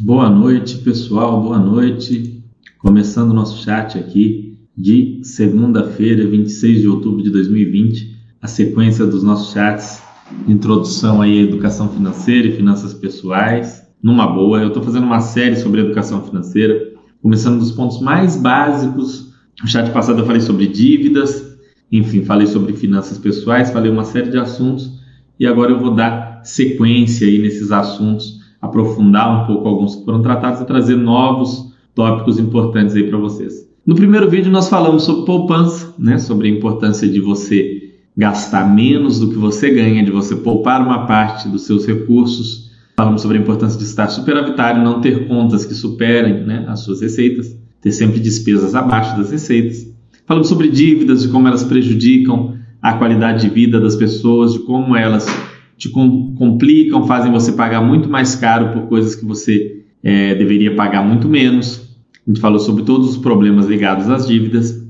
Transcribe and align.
Boa 0.00 0.28
noite, 0.28 0.78
pessoal. 0.78 1.40
Boa 1.40 1.56
noite. 1.56 2.42
Começando 2.78 3.30
o 3.30 3.34
nosso 3.34 3.62
chat 3.62 3.96
aqui 3.96 4.58
de 4.76 5.20
segunda-feira, 5.22 6.26
26 6.26 6.80
de 6.80 6.88
outubro 6.88 7.22
de 7.22 7.30
2020, 7.30 8.12
a 8.42 8.48
sequência 8.48 9.06
dos 9.06 9.22
nossos 9.22 9.52
chats 9.52 10.02
de 10.44 10.52
introdução 10.52 11.22
aí 11.22 11.38
à 11.38 11.42
educação 11.42 11.88
financeira 11.88 12.48
e 12.48 12.56
finanças 12.56 12.92
pessoais. 12.92 13.86
Numa 14.02 14.26
boa, 14.26 14.60
eu 14.60 14.68
estou 14.68 14.82
fazendo 14.82 15.04
uma 15.04 15.20
série 15.20 15.54
sobre 15.54 15.80
educação 15.80 16.24
financeira, 16.24 16.92
começando 17.22 17.60
dos 17.60 17.70
pontos 17.70 18.00
mais 18.00 18.36
básicos. 18.36 19.32
No 19.62 19.68
chat 19.68 19.92
passado 19.92 20.18
eu 20.18 20.26
falei 20.26 20.40
sobre 20.40 20.66
dívidas, 20.66 21.56
enfim, 21.90 22.24
falei 22.24 22.48
sobre 22.48 22.72
finanças 22.72 23.16
pessoais, 23.16 23.70
falei 23.70 23.92
uma 23.92 24.04
série 24.04 24.28
de 24.28 24.38
assuntos 24.38 24.90
e 25.38 25.46
agora 25.46 25.70
eu 25.70 25.78
vou 25.78 25.94
dar 25.94 26.40
sequência 26.42 27.28
aí 27.28 27.38
nesses 27.38 27.70
assuntos 27.70 28.42
aprofundar 28.64 29.42
um 29.42 29.46
pouco 29.46 29.68
alguns 29.68 29.94
que 29.94 30.04
foram 30.04 30.22
tratados 30.22 30.60
e 30.60 30.64
trazer 30.64 30.96
novos 30.96 31.72
tópicos 31.94 32.38
importantes 32.38 32.96
aí 32.96 33.04
para 33.04 33.18
vocês. 33.18 33.68
No 33.86 33.94
primeiro 33.94 34.28
vídeo 34.28 34.50
nós 34.50 34.68
falamos 34.68 35.02
sobre 35.02 35.26
poupança, 35.26 35.94
né, 35.98 36.16
sobre 36.18 36.48
a 36.48 36.50
importância 36.50 37.06
de 37.06 37.20
você 37.20 37.92
gastar 38.16 38.64
menos 38.74 39.20
do 39.20 39.28
que 39.28 39.36
você 39.36 39.70
ganha, 39.70 40.02
de 40.02 40.10
você 40.10 40.34
poupar 40.36 40.80
uma 40.80 41.06
parte 41.06 41.48
dos 41.48 41.66
seus 41.66 41.86
recursos. 41.86 42.70
Falamos 42.96 43.20
sobre 43.20 43.36
a 43.36 43.40
importância 43.40 43.78
de 43.78 43.84
estar 43.84 44.08
superavitário, 44.08 44.82
não 44.82 45.00
ter 45.00 45.28
contas 45.28 45.66
que 45.66 45.74
superem 45.74 46.44
né, 46.44 46.64
as 46.66 46.80
suas 46.80 47.02
receitas, 47.02 47.54
ter 47.82 47.92
sempre 47.92 48.18
despesas 48.18 48.74
abaixo 48.74 49.16
das 49.16 49.30
receitas. 49.30 49.86
Falamos 50.26 50.48
sobre 50.48 50.68
dívidas, 50.68 51.22
de 51.22 51.28
como 51.28 51.46
elas 51.48 51.64
prejudicam 51.64 52.54
a 52.80 52.94
qualidade 52.94 53.42
de 53.42 53.52
vida 53.52 53.78
das 53.78 53.96
pessoas, 53.96 54.54
de 54.54 54.60
como 54.60 54.96
elas 54.96 55.26
te 55.76 55.88
complicam, 55.88 57.06
fazem 57.06 57.32
você 57.32 57.52
pagar 57.52 57.80
muito 57.80 58.08
mais 58.08 58.34
caro 58.34 58.72
por 58.72 58.88
coisas 58.88 59.14
que 59.14 59.24
você 59.24 59.84
é, 60.02 60.34
deveria 60.34 60.74
pagar 60.74 61.02
muito 61.02 61.28
menos. 61.28 61.88
A 62.26 62.30
gente 62.30 62.40
falou 62.40 62.58
sobre 62.58 62.84
todos 62.84 63.10
os 63.10 63.16
problemas 63.16 63.66
ligados 63.66 64.08
às 64.08 64.26
dívidas, 64.26 64.82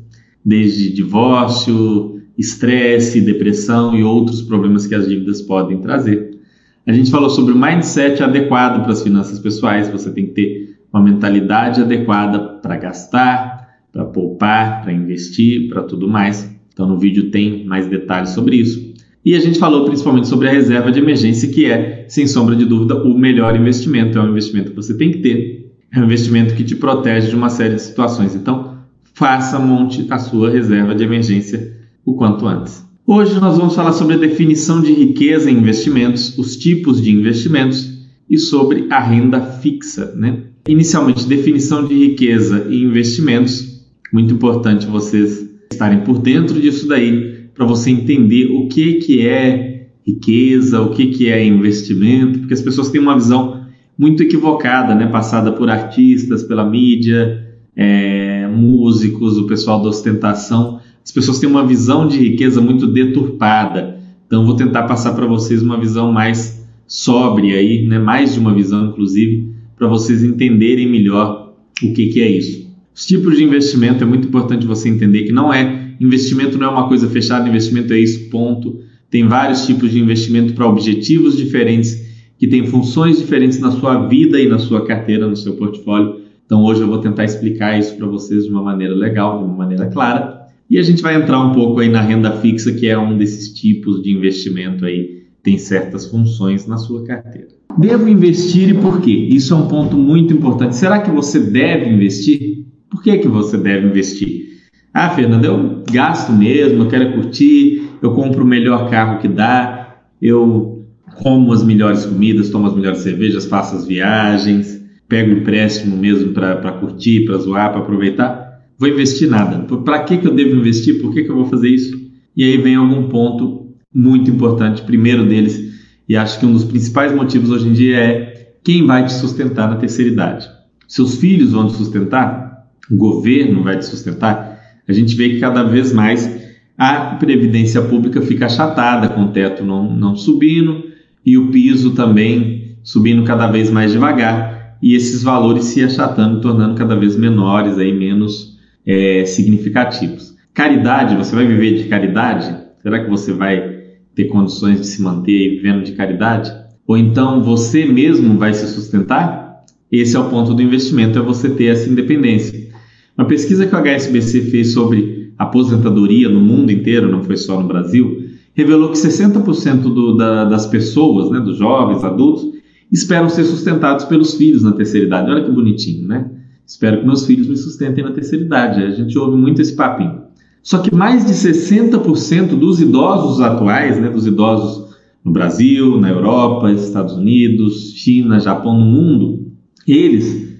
desde 0.45 0.93
divórcio, 0.93 2.21
estresse, 2.37 3.21
depressão 3.21 3.97
e 3.97 4.03
outros 4.03 4.43
problemas 4.43 4.87
que 4.87 4.95
as 4.95 5.09
dívidas 5.09 5.41
podem 5.41 5.79
trazer. 5.79 6.39
A 6.87 6.93
gente 6.93 7.11
falou 7.11 7.31
sobre 7.31 7.55
o 7.55 7.59
mindset 7.59 8.23
adequado 8.23 8.83
para 8.83 8.93
as 8.93 9.03
finanças 9.03 9.39
pessoais, 9.39 9.89
você 9.89 10.11
tem 10.11 10.27
que 10.27 10.33
ter 10.33 10.79
uma 10.93 11.03
mentalidade 11.03 11.81
adequada 11.81 12.39
para 12.61 12.77
gastar, 12.77 13.79
para 13.91 14.05
poupar, 14.05 14.83
para 14.83 14.93
investir, 14.93 15.69
para 15.69 15.83
tudo 15.83 16.07
mais. 16.07 16.53
Então 16.73 16.87
no 16.87 16.99
vídeo 16.99 17.31
tem 17.31 17.65
mais 17.65 17.87
detalhes 17.87 18.31
sobre 18.31 18.57
isso. 18.57 18.93
E 19.25 19.35
a 19.35 19.41
gente 19.41 19.59
falou 19.59 19.87
principalmente 19.87 20.29
sobre 20.29 20.49
a 20.49 20.53
reserva 20.53 20.93
de 20.93 20.99
emergência, 20.99 21.49
que 21.49 21.65
é, 21.65 22.05
sem 22.09 22.27
sombra 22.27 22.55
de 22.55 22.67
dúvida, 22.67 22.95
o 22.95 23.17
melhor 23.17 23.57
investimento. 23.57 24.19
É 24.19 24.23
um 24.23 24.29
investimento 24.29 24.71
que 24.71 24.77
você 24.77 24.93
tem 24.93 25.11
que 25.11 25.19
ter, 25.19 25.73
é 25.91 25.99
um 25.99 26.05
investimento 26.05 26.55
que 26.55 26.63
te 26.63 26.77
protege 26.77 27.29
de 27.29 27.35
uma 27.35 27.49
série 27.49 27.75
de 27.75 27.83
situações. 27.83 28.35
Então, 28.35 28.79
faça, 29.15 29.59
monte 29.59 30.07
a 30.11 30.19
sua 30.19 30.51
reserva 30.51 30.95
de 30.95 31.05
emergência 31.05 31.73
o 32.05 32.15
quanto 32.15 32.47
antes. 32.47 32.85
Hoje 33.07 33.41
nós 33.41 33.57
vamos 33.57 33.75
falar 33.75 33.93
sobre 33.93 34.15
a 34.15 34.19
definição 34.19 34.83
de 34.83 34.93
riqueza 34.93 35.51
em 35.51 35.57
investimentos, 35.57 36.37
os 36.37 36.57
tipos 36.57 37.01
de 37.01 37.11
investimentos 37.11 37.99
e 38.29 38.39
sobre 38.39 38.87
a 38.91 39.01
renda 39.01 39.41
fixa. 39.41 40.13
Né? 40.15 40.41
Inicialmente, 40.69 41.27
definição 41.27 41.87
de 41.87 41.95
riqueza 41.95 42.67
e 42.69 42.83
investimentos. 42.83 43.83
Muito 44.13 44.35
importante 44.35 44.87
vocês 44.87 45.49
estarem 45.73 46.01
por 46.01 46.19
dentro 46.19 46.61
disso 46.61 46.87
daí 46.87 47.34
para 47.55 47.65
você 47.65 47.91
entender 47.91 48.47
o 48.47 48.69
que, 48.69 48.95
que 48.95 49.27
é 49.27 49.87
riqueza, 50.07 50.83
o 50.83 50.91
que, 50.91 51.07
que 51.07 51.29
é 51.29 51.45
investimento, 51.45 52.41
porque 52.41 52.55
as 52.55 52.61
pessoas 52.61 52.91
têm 52.91 53.01
uma 53.01 53.15
visão 53.15 53.65
muito 53.99 54.23
equivocada, 54.23 54.95
né? 54.95 55.07
passada 55.07 55.53
por 55.53 55.71
artistas, 55.71 56.43
pela 56.43 56.69
mídia, 56.69 57.47
é, 57.77 58.47
músicos, 58.49 59.39
o 59.39 59.47
pessoal 59.47 59.81
da 59.81 59.89
ostentação. 59.89 60.81
As 61.03 61.13
pessoas 61.13 61.39
têm 61.39 61.49
uma 61.49 61.65
visão 61.65 62.07
de 62.07 62.19
riqueza 62.19 62.61
muito 62.61 62.87
deturpada. 62.87 63.99
Então, 64.27 64.45
vou 64.45 64.57
tentar 64.57 64.83
passar 64.83 65.15
para 65.15 65.27
vocês 65.27 65.63
uma 65.63 65.79
visão 65.79 66.13
mais 66.13 66.67
sóbria, 66.87 67.57
aí, 67.57 67.87
né? 67.87 67.99
mais 67.99 68.35
de 68.35 68.41
uma 68.41 68.53
visão, 68.53 68.87
inclusive, 68.87 69.49
para 69.77 69.87
vocês 69.87 70.23
entenderem 70.23 70.89
melhor 70.89 71.55
o 71.83 71.93
que, 71.93 72.09
que 72.09 72.21
é 72.21 72.29
isso. 72.29 72.65
Os 72.95 73.07
tipos 73.07 73.37
de 73.37 73.45
investimento 73.45 74.05
é 74.05 74.07
muito 74.07 74.29
importante 74.29 74.67
você 74.67 74.89
entender 74.89 75.25
que 75.25 75.33
não 75.33 75.53
é 75.53 75.84
Investimento 76.01 76.59
não 76.59 76.67
é 76.67 76.71
uma 76.71 76.89
coisa 76.89 77.09
fechada, 77.09 77.49
investimento 77.49 77.93
é 77.93 77.99
isso, 77.99 78.29
ponto. 78.31 78.81
Tem 79.11 79.27
vários 79.27 79.67
tipos 79.67 79.91
de 79.91 80.01
investimento 80.01 80.55
para 80.55 80.67
objetivos 80.67 81.37
diferentes, 81.37 82.05
que 82.39 82.47
têm 82.47 82.67
funções 82.67 83.19
diferentes 83.19 83.61
na 83.61 83.71
sua 83.71 84.07
vida 84.09 84.41
e 84.41 84.49
na 84.49 84.59
sua 84.59 84.85
carteira, 84.85 85.27
no 85.27 85.37
seu 85.37 85.55
portfólio. 85.55 86.21
Então 86.45 86.63
hoje 86.63 86.83
eu 86.83 86.89
vou 86.89 86.99
tentar 86.99 87.25
explicar 87.25 87.79
isso 87.79 87.97
para 87.97 88.07
vocês 88.07 88.45
de 88.45 88.51
uma 88.51 88.63
maneira 88.63 88.95
legal, 88.95 89.39
de 89.39 89.45
uma 89.45 89.55
maneira 89.55 89.87
clara. 89.87 90.45
E 90.69 90.79
a 90.79 90.83
gente 90.83 91.03
vai 91.03 91.15
entrar 91.15 91.41
um 91.41 91.53
pouco 91.53 91.81
aí 91.81 91.89
na 91.89 92.01
renda 92.01 92.33
fixa, 92.33 92.73
que 92.73 92.89
é 92.89 92.99
um 92.99 93.17
desses 93.17 93.53
tipos 93.53 94.03
de 94.03 94.11
investimento 94.11 94.85
aí, 94.85 95.25
tem 95.43 95.59
certas 95.59 96.07
funções 96.07 96.67
na 96.67 96.77
sua 96.77 97.05
carteira. 97.05 97.49
Devo 97.79 98.09
investir 98.09 98.71
e 98.71 98.75
por 98.75 99.01
quê? 99.01 99.11
Isso 99.11 99.53
é 99.53 99.57
um 99.57 99.69
ponto 99.69 99.97
muito 99.97 100.33
importante. 100.33 100.77
Será 100.77 101.01
que 101.01 101.11
você 101.11 101.39
deve 101.39 101.91
investir? 101.91 102.67
Por 102.91 103.03
que, 103.03 103.19
que 103.19 103.29
você 103.29 103.57
deve 103.57 103.87
investir? 103.87 104.54
Ah, 104.97 105.11
Fernando, 105.11 105.45
eu 105.45 105.83
gasto 105.91 106.33
mesmo, 106.33 106.85
eu 106.85 106.89
quero 106.89 107.15
curtir, 107.15 107.91
eu 108.01 108.13
compro 108.13 108.45
o 108.45 108.47
melhor 108.47 108.89
carro 108.89 109.19
que 109.19 109.27
dá, 109.27 109.97
eu 110.23 110.87
como 111.17 111.53
as 111.53 111.65
melhores 111.65 112.07
comidas, 112.07 112.49
tomo 112.49 112.69
as 112.69 112.75
melhores 112.77 113.01
cervejas, 113.01 113.45
faço 113.45 113.75
as 113.75 113.89
viagens, 113.89 114.81
pego 115.09 115.33
empréstimo 115.33 115.97
mesmo 115.97 116.33
para 116.33 116.73
curtir, 116.73 117.25
para 117.25 117.39
zoar, 117.39 117.73
para 117.73 117.81
aproveitar. 117.81 118.63
Vou 118.79 118.89
investir 118.89 119.29
nada. 119.29 119.59
Para 119.79 120.05
que, 120.05 120.17
que 120.17 120.29
eu 120.29 120.35
devo 120.35 120.55
investir? 120.55 121.01
Por 121.01 121.13
que, 121.13 121.25
que 121.25 121.31
eu 121.31 121.35
vou 121.35 121.47
fazer 121.47 121.71
isso? 121.71 122.01
E 122.37 122.45
aí 122.45 122.57
vem 122.57 122.77
algum 122.77 123.09
ponto 123.09 123.75
muito 123.93 124.31
importante, 124.31 124.83
primeiro 124.83 125.27
deles, 125.27 125.75
e 126.09 126.17
acho 126.17 126.39
que 126.39 126.47
um 126.47 126.53
dos 126.53 126.65
principais 126.65 127.13
motivos 127.13 127.51
hoje 127.51 127.69
em 127.69 127.73
dia 127.73 127.97
é 127.97 128.55
quem 128.63 128.87
vai 128.87 129.05
te 129.05 129.13
sustentar 129.13 129.69
na 129.69 129.77
terceira 129.77 130.11
idade. 130.13 130.49
Seus 130.87 131.17
filhos 131.17 131.51
vão 131.51 131.67
te 131.67 131.75
sustentar? 131.75 132.69
O 132.89 132.97
governo 132.97 133.65
vai 133.65 133.77
te 133.77 133.87
sustentar? 133.87 134.54
A 134.87 134.93
gente 134.93 135.15
vê 135.17 135.31
que 135.31 135.41
cada 135.41 135.63
vez 135.63 135.93
mais 135.93 136.43
a 136.77 137.17
previdência 137.17 137.81
pública 137.83 138.21
fica 138.21 138.47
achatada, 138.47 139.09
com 139.09 139.25
o 139.25 139.29
teto 139.29 139.65
não, 139.65 139.91
não 139.91 140.17
subindo 140.17 140.85
e 141.25 141.39
o 141.39 141.49
piso 141.49 141.93
também 141.93 142.77
subindo 142.83 143.25
cada 143.25 143.47
vez 143.47 143.71
mais 143.71 143.93
devagar 143.93 144.77
e 144.83 144.95
esses 144.95 145.23
valores 145.23 145.65
se 145.65 145.83
achatando, 145.83 146.41
tornando 146.41 146.75
cada 146.75 146.95
vez 146.95 147.17
menores, 147.17 147.79
aí, 147.79 147.93
menos 147.93 148.59
é, 148.87 149.25
significativos. 149.25 150.35
Caridade, 150.53 151.17
você 151.17 151.35
vai 151.35 151.47
viver 151.47 151.77
de 151.77 151.85
caridade? 151.85 152.55
Será 152.83 153.03
que 153.03 153.09
você 153.09 153.33
vai 153.33 153.83
ter 154.15 154.25
condições 154.25 154.81
de 154.81 154.87
se 154.87 155.01
manter 155.01 155.57
vivendo 155.57 155.83
de 155.83 155.93
caridade? 155.93 156.53
Ou 156.87 156.99
então 156.99 157.43
você 157.43 157.87
mesmo 157.87 158.37
vai 158.37 158.53
se 158.53 158.67
sustentar? 158.67 159.65
Esse 159.91 160.17
é 160.17 160.21
o 160.21 160.29
ponto 160.29 160.53
do 160.53 160.61
investimento, 160.61 161.19
é 161.19 161.23
você 161.23 161.49
ter 161.49 161.67
essa 161.67 161.89
independência. 161.89 162.74
Uma 163.17 163.27
pesquisa 163.27 163.67
que 163.67 163.75
o 163.75 163.79
HSBC 163.79 164.43
fez 164.51 164.73
sobre 164.73 165.33
aposentadoria 165.39 166.29
no 166.29 166.41
mundo 166.41 166.71
inteiro, 166.71 167.11
não 167.11 167.23
foi 167.23 167.37
só 167.37 167.61
no 167.61 167.69
Brasil, 167.69 168.25
revelou 168.55 168.91
que 168.91 168.99
60% 168.99 169.83
do, 169.83 170.17
da, 170.17 170.45
das 170.45 170.67
pessoas, 170.67 171.31
né, 171.31 171.41
dos 171.41 171.59
jovens, 171.59 172.05
adultos, 172.05 172.47
esperam 172.91 173.29
ser 173.29 173.45
sustentados 173.45 174.05
pelos 174.05 174.35
filhos 174.35 174.63
na 174.63 174.73
terceira 174.73 175.07
idade. 175.07 175.31
Olha 175.31 175.45
que 175.45 175.51
bonitinho, 175.51 176.07
né? 176.07 176.31
Espero 176.67 177.01
que 177.01 177.07
meus 177.07 177.27
filhos 177.27 177.47
me 177.47 177.57
sustentem 177.57 178.03
na 178.03 178.13
terceira 178.13 178.45
idade. 178.45 178.83
A 178.83 178.91
gente 178.91 179.19
ouve 179.19 179.37
muito 179.37 179.61
esse 179.61 179.75
papinho. 179.75 180.23
Só 180.63 180.79
que 180.79 180.95
mais 180.95 181.27
de 181.27 181.33
60% 181.33 182.57
dos 182.59 182.81
idosos 182.81 183.41
atuais, 183.41 184.01
né, 184.01 184.09
dos 184.09 184.27
idosos 184.27 184.95
no 185.23 185.33
Brasil, 185.33 186.01
na 186.01 186.11
Europa, 186.11 186.73
Estados 186.73 187.15
Unidos, 187.15 187.93
China, 187.97 188.39
Japão, 188.39 188.79
no 188.79 188.87
mundo, 188.87 189.53
eles 189.87 190.54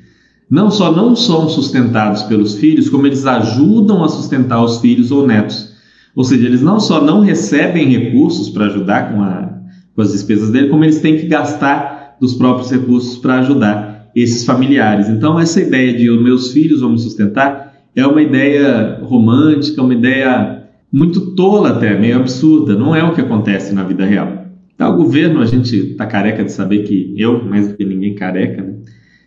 não 0.51 0.71
só 0.71 0.93
não 0.93 1.17
são 1.17 1.49
sustentados 1.49 2.23
pelos 2.25 2.57
filhos, 2.57 2.89
como 2.89 3.07
eles 3.07 3.27
ajudam 3.27 4.05
a 4.05 4.09
sustentar 4.09 4.63
os 4.63 4.79
filhos 4.79 5.11
ou 5.11 5.27
netos. 5.27 5.73
Ou 6.15 6.23
seja, 6.23 6.47
eles 6.47 6.63
não 6.63 6.79
só 6.79 7.03
não 7.03 7.21
recebem 7.21 7.89
recursos 7.89 8.49
para 8.49 8.67
ajudar 8.67 9.13
com, 9.13 9.23
a, 9.23 9.59
com 9.95 10.03
as 10.03 10.13
despesas 10.13 10.51
dele, 10.51 10.69
como 10.69 10.85
eles 10.85 11.01
têm 11.01 11.17
que 11.17 11.27
gastar 11.27 12.17
dos 12.21 12.35
próprios 12.35 12.71
recursos 12.71 13.19
para 13.19 13.41
ajudar 13.41 14.11
esses 14.15 14.45
familiares. 14.45 15.09
Então, 15.09 15.41
essa 15.41 15.61
ideia 15.61 15.93
de 15.93 16.09
os 16.09 16.23
meus 16.23 16.53
filhos 16.53 16.81
vão 16.81 16.91
me 16.91 16.99
sustentar 16.99 17.75
é 17.97 18.07
uma 18.07 18.23
ideia 18.23 19.01
romântica, 19.03 19.83
uma 19.83 19.95
ideia 19.95 20.65
muito 20.93 21.35
tola 21.35 21.71
até, 21.71 21.99
meio 21.99 22.17
absurda. 22.17 22.77
Não 22.77 22.95
é 22.95 23.03
o 23.03 23.15
que 23.15 23.21
acontece 23.21 23.75
na 23.75 23.83
vida 23.83 24.05
real. 24.05 24.45
Tá, 24.77 24.89
o 24.89 24.97
governo, 24.97 25.41
a 25.41 25.47
gente 25.47 25.77
está 25.93 26.07
careca 26.07 26.45
de 26.45 26.51
saber 26.51 26.83
que 26.85 27.15
eu, 27.17 27.45
mais 27.45 27.69
do 27.69 27.77
que 27.77 27.85
ninguém 27.85 28.15
careca, 28.15 28.63
né? 28.63 28.75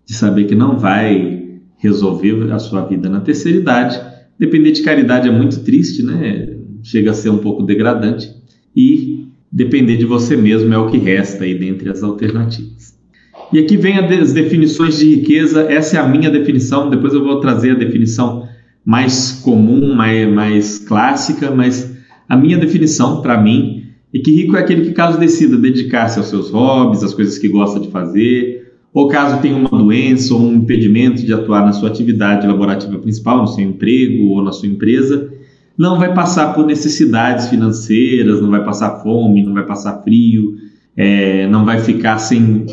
De 0.08 0.14
saber 0.14 0.46
que 0.46 0.56
não 0.56 0.78
vai 0.78 1.60
resolver 1.78 2.52
a 2.52 2.60
sua 2.60 2.86
vida 2.86 3.10
na 3.10 3.20
terceira 3.20 3.58
idade. 3.58 4.00
Depender 4.40 4.72
de 4.72 4.82
caridade 4.82 5.28
é 5.28 5.32
muito 5.32 5.60
triste, 5.60 6.02
né? 6.02 6.56
Chega 6.82 7.12
a 7.12 7.14
ser 7.14 7.30
um 7.30 7.40
pouco 7.40 7.62
degradante. 7.64 8.32
E 8.74 9.28
depender 9.52 9.98
de 9.98 10.06
você 10.06 10.38
mesmo 10.38 10.74
é 10.74 10.78
o 10.78 10.90
que 10.90 10.98
resta 10.98 11.44
aí 11.44 11.54
dentre 11.54 11.90
as 11.90 12.02
alternativas. 12.02 12.98
E 13.52 13.60
aqui 13.60 13.76
vem 13.76 13.98
as 13.98 14.32
definições 14.32 14.98
de 14.98 15.16
riqueza. 15.16 15.64
Essa 15.64 15.98
é 15.98 16.00
a 16.00 16.08
minha 16.08 16.30
definição. 16.30 16.90
Depois 16.90 17.14
eu 17.14 17.24
vou 17.24 17.42
trazer 17.42 17.72
a 17.72 17.76
definição 17.76 18.48
mais 18.86 19.42
comum, 19.44 19.94
mais, 19.94 20.34
mais 20.34 20.80
clássica, 20.80 21.52
mas 21.52 21.98
a 22.30 22.38
minha 22.38 22.58
definição 22.58 23.22
para 23.22 23.42
mim 23.42 23.84
é 24.14 24.20
que 24.20 24.32
rico 24.32 24.56
é 24.56 24.62
aquele 24.62 24.86
que, 24.86 24.94
caso 24.94 25.20
decida 25.20 25.58
dedicar-se 25.58 26.18
aos 26.18 26.30
seus 26.30 26.50
hobbies, 26.50 27.04
às 27.04 27.14
coisas 27.14 27.38
que 27.38 27.50
gosta 27.50 27.80
de 27.80 27.90
fazer, 27.90 28.67
ou 28.98 29.08
caso 29.08 29.40
tenha 29.44 29.56
uma 29.56 29.70
doença 29.70 30.34
ou 30.34 30.42
um 30.42 30.56
impedimento 30.56 31.24
de 31.24 31.32
atuar 31.32 31.64
na 31.64 31.72
sua 31.72 31.88
atividade 31.88 32.48
laborativa 32.48 32.98
principal, 32.98 33.42
no 33.42 33.48
seu 33.48 33.64
emprego 33.64 34.30
ou 34.30 34.44
na 34.44 34.52
sua 34.52 34.68
empresa, 34.68 35.32
não 35.78 36.00
vai 36.00 36.16
passar 36.16 36.56
por 36.56 36.66
necessidades 36.66 37.48
financeiras, 37.48 38.42
não 38.42 38.50
vai 38.50 38.66
passar 38.66 39.04
fome, 39.04 39.44
não 39.44 39.54
vai 39.54 39.64
passar 39.68 40.02
frio, 40.02 40.56
é, 40.96 41.48
não 41.48 41.64
vai 41.64 41.78
ficar 41.78 42.18
sem, 42.18 42.66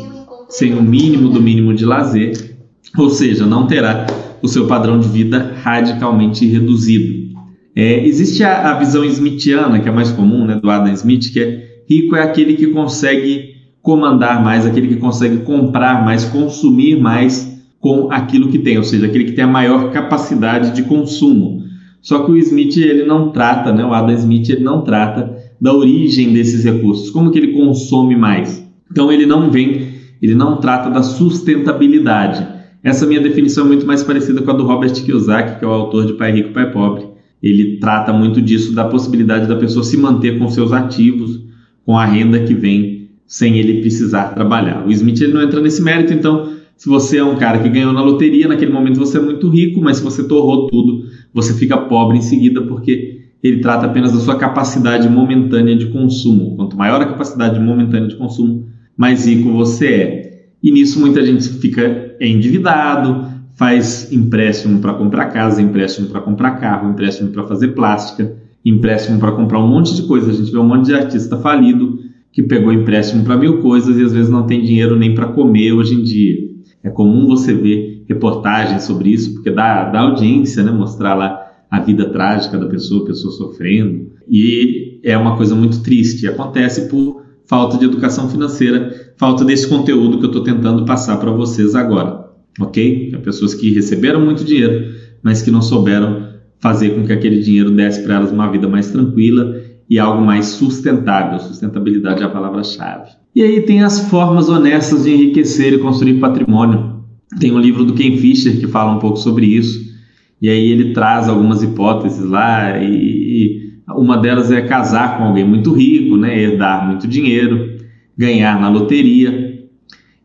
sem 0.49 0.73
o 0.73 0.81
mínimo 0.81 1.29
do 1.29 1.39
mínimo 1.39 1.75
de 1.75 1.85
lazer, 1.85 2.55
ou 2.97 3.11
seja, 3.11 3.45
não 3.45 3.67
terá 3.67 4.07
o 4.41 4.47
seu 4.47 4.65
padrão 4.65 4.99
de 4.99 5.07
vida 5.07 5.53
radicalmente 5.61 6.43
reduzido. 6.47 7.35
É, 7.75 8.03
existe 8.03 8.43
a, 8.43 8.71
a, 8.71 8.79
visão 8.79 9.05
smithiana, 9.05 9.79
que 9.79 9.87
é 9.87 9.91
mais 9.91 10.09
comum, 10.09 10.43
né, 10.43 10.55
do 10.59 10.71
Adam 10.71 10.91
Smith, 10.91 11.31
que 11.31 11.39
é 11.39 11.81
rico 11.87 12.15
é 12.15 12.23
aquele 12.23 12.55
que 12.55 12.65
consegue 12.65 13.54
comandar 13.85 14.43
mais, 14.43 14.65
aquele 14.65 14.87
que 14.87 14.95
consegue 14.95 15.37
comprar 15.43 16.03
mais, 16.03 16.25
consumir 16.25 16.99
mais 16.99 17.55
com 17.79 18.11
aquilo 18.11 18.49
que 18.49 18.57
tem, 18.57 18.79
ou 18.79 18.83
seja, 18.83 19.05
aquele 19.05 19.25
que 19.25 19.33
tem 19.33 19.45
a 19.45 19.47
maior 19.47 19.91
capacidade 19.91 20.71
de 20.71 20.81
consumo. 20.81 21.61
Só 22.01 22.23
que 22.23 22.31
o 22.31 22.37
Smith 22.37 22.75
ele 22.77 23.05
não 23.05 23.29
trata, 23.29 23.71
né, 23.71 23.85
o 23.85 23.93
Adam 23.93 24.15
Smith 24.15 24.49
ele 24.49 24.63
não 24.63 24.81
trata 24.81 25.37
da 25.61 25.71
origem 25.71 26.33
desses 26.33 26.65
recursos, 26.65 27.11
como 27.11 27.29
que 27.29 27.37
ele 27.37 27.53
consome 27.53 28.15
mais. 28.15 28.67
Então 28.91 29.11
ele 29.11 29.27
não 29.27 29.51
vem, 29.51 29.89
ele 30.19 30.33
não 30.33 30.57
trata 30.57 30.89
da 30.89 31.03
sustentabilidade. 31.03 32.43
Essa 32.83 33.05
minha 33.05 33.21
definição 33.21 33.65
é 33.65 33.67
muito 33.67 33.85
mais 33.85 34.01
parecida 34.01 34.41
com 34.41 34.49
a 34.49 34.53
do 34.55 34.65
Robert 34.65 34.93
Kiyosaki, 34.93 35.59
que 35.59 35.65
é 35.65 35.67
o 35.67 35.71
autor 35.71 36.07
de 36.07 36.13
Pai 36.13 36.31
Rico, 36.31 36.53
Pai 36.53 36.71
Pobre. 36.71 37.05
Ele 37.41 37.77
trata 37.77 38.11
muito 38.11 38.41
disso, 38.41 38.73
da 38.73 38.85
possibilidade 38.85 39.47
da 39.47 39.55
pessoa 39.55 39.83
se 39.83 39.95
manter 39.95 40.39
com 40.39 40.49
seus 40.49 40.73
ativos, 40.73 41.39
com 41.85 41.95
a 41.95 42.05
renda 42.05 42.39
que 42.39 42.55
vem 42.55 42.94
sem 43.27 43.57
ele 43.57 43.81
precisar 43.81 44.33
trabalhar. 44.33 44.85
O 44.85 44.91
Smith 44.91 45.21
ele 45.21 45.33
não 45.33 45.41
entra 45.41 45.59
nesse 45.59 45.81
mérito, 45.81 46.13
então 46.13 46.53
se 46.77 46.89
você 46.89 47.17
é 47.17 47.23
um 47.23 47.35
cara 47.35 47.59
que 47.59 47.69
ganhou 47.69 47.93
na 47.93 48.01
loteria, 48.01 48.47
naquele 48.47 48.71
momento 48.71 48.99
você 48.99 49.17
é 49.17 49.21
muito 49.21 49.49
rico, 49.49 49.81
mas 49.81 49.97
se 49.97 50.03
você 50.03 50.27
torrou 50.27 50.67
tudo, 50.67 51.05
você 51.33 51.53
fica 51.53 51.77
pobre 51.77 52.17
em 52.17 52.21
seguida 52.21 52.61
porque 52.61 53.21
ele 53.41 53.59
trata 53.59 53.85
apenas 53.85 54.11
da 54.11 54.19
sua 54.19 54.35
capacidade 54.35 55.07
momentânea 55.07 55.75
de 55.75 55.87
consumo. 55.87 56.55
Quanto 56.55 56.75
maior 56.75 57.01
a 57.01 57.05
capacidade 57.05 57.59
momentânea 57.59 58.07
de 58.07 58.15
consumo, 58.15 58.67
mais 58.97 59.27
rico 59.27 59.51
você 59.51 59.87
é. 59.87 60.25
E 60.61 60.71
nisso 60.71 60.99
muita 60.99 61.23
gente 61.23 61.47
fica 61.47 62.15
endividado, 62.19 63.27
faz 63.53 64.11
empréstimo 64.11 64.79
para 64.79 64.93
comprar 64.93 65.25
casa, 65.27 65.61
empréstimo 65.61 66.07
para 66.07 66.21
comprar 66.21 66.51
carro, 66.59 66.89
empréstimo 66.89 67.29
para 67.29 67.43
fazer 67.43 67.69
plástica, 67.69 68.35
empréstimo 68.65 69.19
para 69.19 69.31
comprar 69.31 69.59
um 69.59 69.67
monte 69.67 69.95
de 69.95 70.03
coisa. 70.03 70.31
A 70.31 70.33
gente 70.33 70.51
vê 70.51 70.57
um 70.57 70.67
monte 70.67 70.85
de 70.85 70.95
artista 70.95 71.37
falido 71.37 71.99
que 72.35 72.43
pegou 72.43 72.73
empréstimo 72.73 73.23
para 73.23 73.37
mil 73.37 73.61
coisas 73.61 73.97
e 73.97 74.03
às 74.03 74.11
vezes 74.11 74.29
não 74.29 74.45
tem 74.45 74.61
dinheiro 74.61 74.97
nem 74.97 75.15
para 75.15 75.27
comer 75.27 75.71
hoje 75.71 75.95
em 75.95 76.03
dia. 76.03 76.49
É 76.83 76.89
comum 76.89 77.25
você 77.25 77.53
ver 77.53 78.03
reportagens 78.09 78.83
sobre 78.83 79.09
isso, 79.09 79.35
porque 79.35 79.49
dá, 79.49 79.85
dá 79.85 80.01
audiência, 80.01 80.61
né? 80.61 80.69
Mostrar 80.69 81.15
lá 81.15 81.49
a 81.71 81.79
vida 81.79 82.09
trágica 82.09 82.57
da 82.57 82.65
pessoa, 82.65 83.03
a 83.03 83.05
pessoa 83.07 83.31
sofrendo. 83.33 84.11
E 84.29 84.99
é 85.01 85.17
uma 85.17 85.37
coisa 85.37 85.55
muito 85.55 85.81
triste. 85.81 86.27
Acontece 86.27 86.89
por 86.89 87.23
falta 87.45 87.77
de 87.77 87.85
educação 87.85 88.29
financeira, 88.29 89.13
falta 89.15 89.45
desse 89.45 89.69
conteúdo 89.69 90.19
que 90.19 90.25
eu 90.25 90.29
estou 90.29 90.43
tentando 90.43 90.83
passar 90.83 91.15
para 91.17 91.31
vocês 91.31 91.73
agora. 91.73 92.31
Ok? 92.59 93.11
É 93.13 93.17
pessoas 93.17 93.53
que 93.53 93.71
receberam 93.71 94.19
muito 94.19 94.43
dinheiro, 94.43 94.93
mas 95.23 95.41
que 95.41 95.49
não 95.49 95.61
souberam 95.61 96.27
fazer 96.59 96.89
com 96.89 97.05
que 97.05 97.13
aquele 97.13 97.39
dinheiro 97.39 97.71
desse 97.71 98.03
para 98.03 98.15
elas 98.15 98.31
uma 98.31 98.51
vida 98.51 98.67
mais 98.67 98.91
tranquila 98.91 99.55
e 99.89 99.99
algo 99.99 100.23
mais 100.23 100.47
sustentável. 100.47 101.39
Sustentabilidade 101.39 102.23
é 102.23 102.25
a 102.25 102.29
palavra-chave. 102.29 103.11
E 103.35 103.41
aí 103.41 103.61
tem 103.61 103.83
as 103.83 104.09
formas 104.09 104.49
honestas 104.49 105.03
de 105.03 105.13
enriquecer 105.13 105.73
e 105.73 105.79
construir 105.79 106.19
patrimônio. 106.19 107.03
Tem 107.39 107.51
um 107.51 107.59
livro 107.59 107.83
do 107.83 107.93
Ken 107.93 108.17
Fisher 108.17 108.59
que 108.59 108.67
fala 108.67 108.95
um 108.95 108.99
pouco 108.99 109.17
sobre 109.17 109.45
isso. 109.45 109.93
E 110.41 110.49
aí 110.49 110.69
ele 110.69 110.93
traz 110.93 111.27
algumas 111.27 111.63
hipóteses 111.63 112.23
lá 112.23 112.81
e, 112.81 113.73
uma 113.89 114.17
delas 114.17 114.51
é 114.51 114.61
casar 114.61 115.17
com 115.17 115.25
alguém 115.25 115.45
muito 115.45 115.71
rico, 115.73 116.17
né, 116.17 116.39
herdar 116.39 116.87
muito 116.87 117.07
dinheiro, 117.07 117.77
ganhar 118.17 118.59
na 118.59 118.69
loteria. 118.69 119.63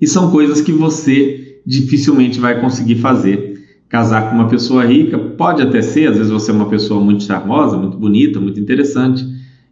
E 0.01 0.07
são 0.07 0.31
coisas 0.31 0.61
que 0.61 0.73
você 0.73 1.61
dificilmente 1.67 2.41
vai 2.41 2.61
conseguir 2.61 2.97
fazer. 2.97 3.51
Casar 3.89 4.31
com 4.31 4.37
uma 4.37 4.49
pessoa 4.49 4.85
rica 4.85 5.19
pode 5.19 5.63
até 5.63 5.83
ser, 5.83 6.09
às 6.09 6.17
vezes 6.17 6.33
você 6.33 6.51
é 6.51 6.55
uma 6.55 6.69
pessoa 6.69 7.01
muito 7.01 7.25
charmosa, 7.25 7.77
muito 7.77 7.99
bonita, 7.99 8.41
muito 8.41 8.59
interessante, 8.59 9.25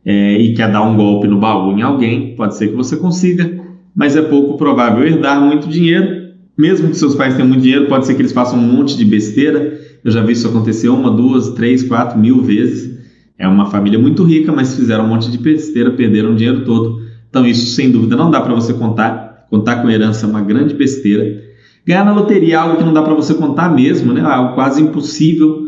é, 0.08 0.40
e 0.40 0.55
quer 0.55 0.72
dar 0.72 0.81
um 0.81 0.96
golpe 0.96 1.28
no 1.28 1.38
baú 1.38 1.76
em 1.76 1.82
alguém, 1.82 2.34
pode 2.34 2.56
ser 2.56 2.69
que 2.69 2.75
você 2.75 2.96
consiga, 2.96 3.62
mas 3.94 4.16
é 4.16 4.22
pouco 4.22 4.56
provável 4.56 5.06
herdar 5.06 5.38
muito 5.38 5.69
dinheiro. 5.69 6.28
Mesmo 6.56 6.88
que 6.88 6.96
seus 6.96 7.14
pais 7.14 7.34
tenham 7.34 7.46
muito 7.46 7.60
dinheiro, 7.60 7.88
pode 7.88 8.06
ser 8.06 8.14
que 8.14 8.22
eles 8.22 8.32
façam 8.32 8.58
um 8.58 8.62
monte 8.62 8.96
de 8.96 9.05
besteira. 9.05 9.78
Eu 10.02 10.10
já 10.10 10.22
vi 10.22 10.32
isso 10.32 10.49
acontecer 10.49 10.88
uma, 10.88 11.10
duas, 11.10 11.50
três, 11.50 11.82
quatro 11.82 12.19
mil 12.19 12.40
vezes. 12.40 12.99
É 13.38 13.46
uma 13.46 13.66
família 13.66 13.99
muito 13.99 14.25
rica, 14.25 14.50
mas 14.50 14.75
fizeram 14.75 15.05
um 15.05 15.08
monte 15.08 15.31
de 15.31 15.37
besteira, 15.37 15.90
perderam 15.90 16.32
o 16.32 16.34
dinheiro 16.34 16.64
todo. 16.64 17.02
Então, 17.28 17.44
isso 17.44 17.66
sem 17.75 17.90
dúvida 17.90 18.16
não 18.16 18.31
dá 18.31 18.40
para 18.40 18.55
você 18.55 18.72
contar. 18.72 19.46
Contar 19.50 19.82
com 19.82 19.90
herança 19.90 20.25
é 20.25 20.28
uma 20.28 20.40
grande 20.40 20.72
besteira. 20.72 21.44
Ganhar 21.87 22.02
na 22.02 22.14
loteria 22.14 22.55
é 22.55 22.56
algo 22.56 22.78
que 22.78 22.84
não 22.84 22.94
dá 22.94 23.02
para 23.02 23.14
você 23.14 23.34
contar 23.34 23.69
mesmo, 23.69 24.14
né? 24.14 24.22
É 24.22 24.25
algo 24.25 24.55
quase 24.55 24.81
impossível 24.81 25.68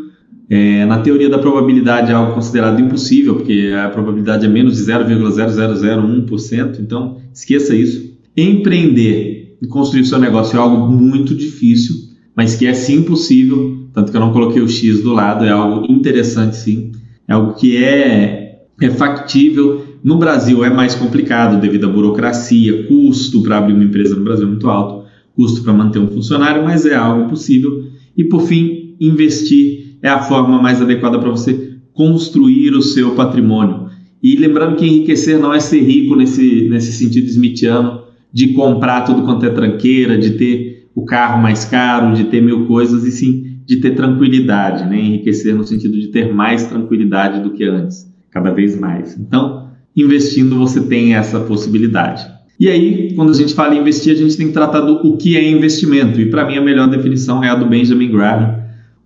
é, 0.50 0.84
na 0.84 0.98
teoria 0.98 1.30
da 1.30 1.38
probabilidade 1.38 2.10
é 2.10 2.14
algo 2.14 2.34
considerado 2.34 2.80
impossível, 2.80 3.36
porque 3.36 3.72
a 3.72 3.88
probabilidade 3.88 4.44
é 4.44 4.48
menos 4.48 4.78
de 4.78 4.82
0,0001%, 4.82 6.80
então 6.80 7.18
esqueça 7.32 7.72
isso. 7.72 8.10
Empreender 8.36 9.56
e 9.62 9.66
construir 9.68 10.04
seu 10.04 10.18
negócio 10.18 10.56
é 10.56 10.60
algo 10.60 10.92
muito 10.92 11.36
difícil, 11.36 11.94
mas 12.34 12.56
que 12.56 12.66
é 12.66 12.74
sim 12.74 13.02
possível, 13.02 13.78
tanto 13.94 14.10
que 14.10 14.16
eu 14.16 14.20
não 14.20 14.32
coloquei 14.32 14.60
o 14.60 14.68
X 14.68 15.00
do 15.00 15.12
lado, 15.12 15.44
é 15.44 15.50
algo 15.50 15.86
interessante 15.88 16.56
sim, 16.56 16.90
é 17.28 17.32
algo 17.32 17.54
que 17.54 17.76
é, 17.76 18.62
é 18.80 18.90
factível. 18.90 19.84
No 20.02 20.16
Brasil 20.16 20.64
é 20.64 20.70
mais 20.70 20.96
complicado 20.96 21.60
devido 21.60 21.86
à 21.86 21.88
burocracia, 21.88 22.88
custo 22.88 23.40
para 23.42 23.58
abrir 23.58 23.74
uma 23.74 23.84
empresa 23.84 24.16
no 24.16 24.24
Brasil 24.24 24.46
é 24.46 24.48
muito 24.48 24.68
alto, 24.68 25.04
custo 25.36 25.62
para 25.62 25.72
manter 25.72 26.00
um 26.00 26.08
funcionário, 26.08 26.64
mas 26.64 26.84
é 26.86 26.96
algo 26.96 27.28
possível. 27.28 27.84
E 28.16 28.24
por 28.24 28.42
fim, 28.42 28.96
investir 28.98 29.79
é 30.02 30.08
a 30.08 30.20
forma 30.20 30.60
mais 30.60 30.80
adequada 30.80 31.18
para 31.18 31.30
você 31.30 31.78
construir 31.92 32.72
o 32.72 32.82
seu 32.82 33.14
patrimônio. 33.14 33.88
E 34.22 34.36
lembrando 34.36 34.76
que 34.76 34.86
enriquecer 34.86 35.38
não 35.38 35.52
é 35.52 35.60
ser 35.60 35.80
rico 35.80 36.14
nesse, 36.14 36.68
nesse 36.68 36.92
sentido 36.92 37.26
smithiano, 37.26 38.02
de 38.32 38.48
comprar 38.52 39.02
tudo 39.02 39.22
quanto 39.22 39.44
é 39.46 39.50
tranqueira, 39.50 40.16
de 40.16 40.32
ter 40.32 40.88
o 40.94 41.04
carro 41.04 41.42
mais 41.42 41.64
caro, 41.64 42.14
de 42.14 42.24
ter 42.24 42.40
mil 42.40 42.66
coisas, 42.66 43.04
e 43.04 43.10
sim 43.10 43.50
de 43.70 43.76
ter 43.76 43.94
tranquilidade, 43.94 44.84
né? 44.90 44.98
enriquecer 44.98 45.54
no 45.54 45.62
sentido 45.62 45.96
de 45.96 46.08
ter 46.08 46.34
mais 46.34 46.66
tranquilidade 46.66 47.40
do 47.40 47.50
que 47.50 47.62
antes, 47.62 48.04
cada 48.28 48.50
vez 48.50 48.76
mais. 48.76 49.16
Então, 49.16 49.68
investindo 49.96 50.58
você 50.58 50.80
tem 50.80 51.14
essa 51.14 51.38
possibilidade. 51.38 52.26
E 52.58 52.68
aí, 52.68 53.14
quando 53.14 53.30
a 53.30 53.34
gente 53.34 53.54
fala 53.54 53.76
em 53.76 53.78
investir, 53.78 54.12
a 54.12 54.16
gente 54.16 54.36
tem 54.36 54.48
que 54.48 54.52
tratar 54.52 54.80
do 54.80 54.94
o 55.06 55.16
que 55.16 55.36
é 55.36 55.48
investimento. 55.48 56.20
E 56.20 56.26
para 56.26 56.44
mim 56.44 56.56
a 56.56 56.60
melhor 56.60 56.88
definição 56.88 57.44
é 57.44 57.48
a 57.48 57.54
do 57.54 57.64
Benjamin 57.64 58.10
Graham, 58.10 58.58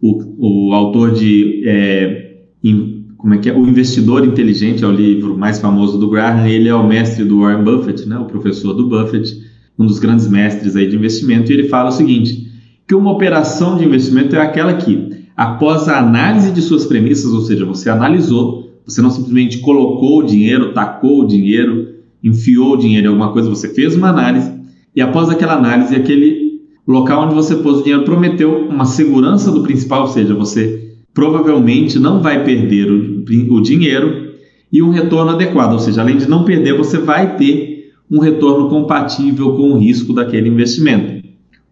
o, 0.04 0.68
o 0.68 0.74
autor 0.74 1.12
de 1.12 1.62
é, 1.64 2.36
in, 2.62 3.06
como 3.16 3.32
é 3.32 3.38
que 3.38 3.48
é? 3.48 3.56
O 3.56 3.66
Investidor 3.66 4.26
Inteligente 4.26 4.84
é 4.84 4.86
o 4.86 4.92
livro 4.92 5.36
mais 5.36 5.58
famoso 5.58 5.96
do 5.96 6.10
Graham. 6.10 6.46
Ele 6.46 6.68
é 6.68 6.74
o 6.74 6.86
mestre 6.86 7.24
do 7.24 7.40
Warren 7.40 7.64
Buffett, 7.64 8.06
né? 8.06 8.18
O 8.18 8.26
professor 8.26 8.74
do 8.74 8.86
Buffett, 8.86 9.34
um 9.78 9.86
dos 9.86 9.98
grandes 9.98 10.28
mestres 10.28 10.76
aí 10.76 10.86
de 10.86 10.96
investimento. 10.96 11.50
E 11.50 11.54
ele 11.54 11.68
fala 11.68 11.88
o 11.88 11.92
seguinte: 11.92 12.52
que 12.86 12.94
uma 12.94 13.10
operação 13.10 13.78
de 13.78 13.84
investimento 13.86 14.36
é 14.36 14.40
aquela 14.42 14.74
que, 14.74 15.08
após 15.34 15.88
a 15.88 15.98
análise 15.98 16.50
de 16.52 16.60
suas 16.60 16.84
premissas, 16.84 17.32
ou 17.32 17.40
seja, 17.40 17.64
você 17.64 17.88
analisou, 17.88 18.74
você 18.84 19.00
não 19.00 19.10
simplesmente 19.10 19.58
colocou 19.60 20.18
o 20.18 20.22
dinheiro, 20.22 20.74
tacou 20.74 21.22
o 21.22 21.26
dinheiro, 21.26 21.94
enfiou 22.22 22.74
o 22.74 22.76
dinheiro 22.76 23.06
em 23.06 23.08
alguma 23.08 23.32
coisa, 23.32 23.48
você 23.48 23.70
fez 23.70 23.96
uma 23.96 24.10
análise 24.10 24.52
e 24.94 25.00
após 25.00 25.28
aquela 25.28 25.54
análise, 25.54 25.96
aquele 25.96 26.43
local 26.92 27.24
onde 27.24 27.34
você 27.34 27.56
pôs 27.56 27.78
o 27.78 27.82
dinheiro 27.82 28.04
prometeu 28.04 28.68
uma 28.68 28.84
segurança 28.84 29.50
do 29.50 29.62
principal, 29.62 30.02
ou 30.02 30.08
seja, 30.08 30.34
você 30.34 30.92
provavelmente 31.12 31.98
não 31.98 32.20
vai 32.20 32.44
perder 32.44 32.90
o, 32.90 33.54
o 33.54 33.60
dinheiro 33.60 34.34
e 34.72 34.82
um 34.82 34.90
retorno 34.90 35.30
adequado, 35.32 35.72
ou 35.72 35.78
seja, 35.78 36.00
além 36.02 36.16
de 36.16 36.28
não 36.28 36.44
perder, 36.44 36.76
você 36.76 36.98
vai 36.98 37.36
ter 37.36 37.92
um 38.10 38.18
retorno 38.18 38.68
compatível 38.68 39.54
com 39.54 39.72
o 39.72 39.78
risco 39.78 40.12
daquele 40.12 40.48
investimento. 40.48 41.26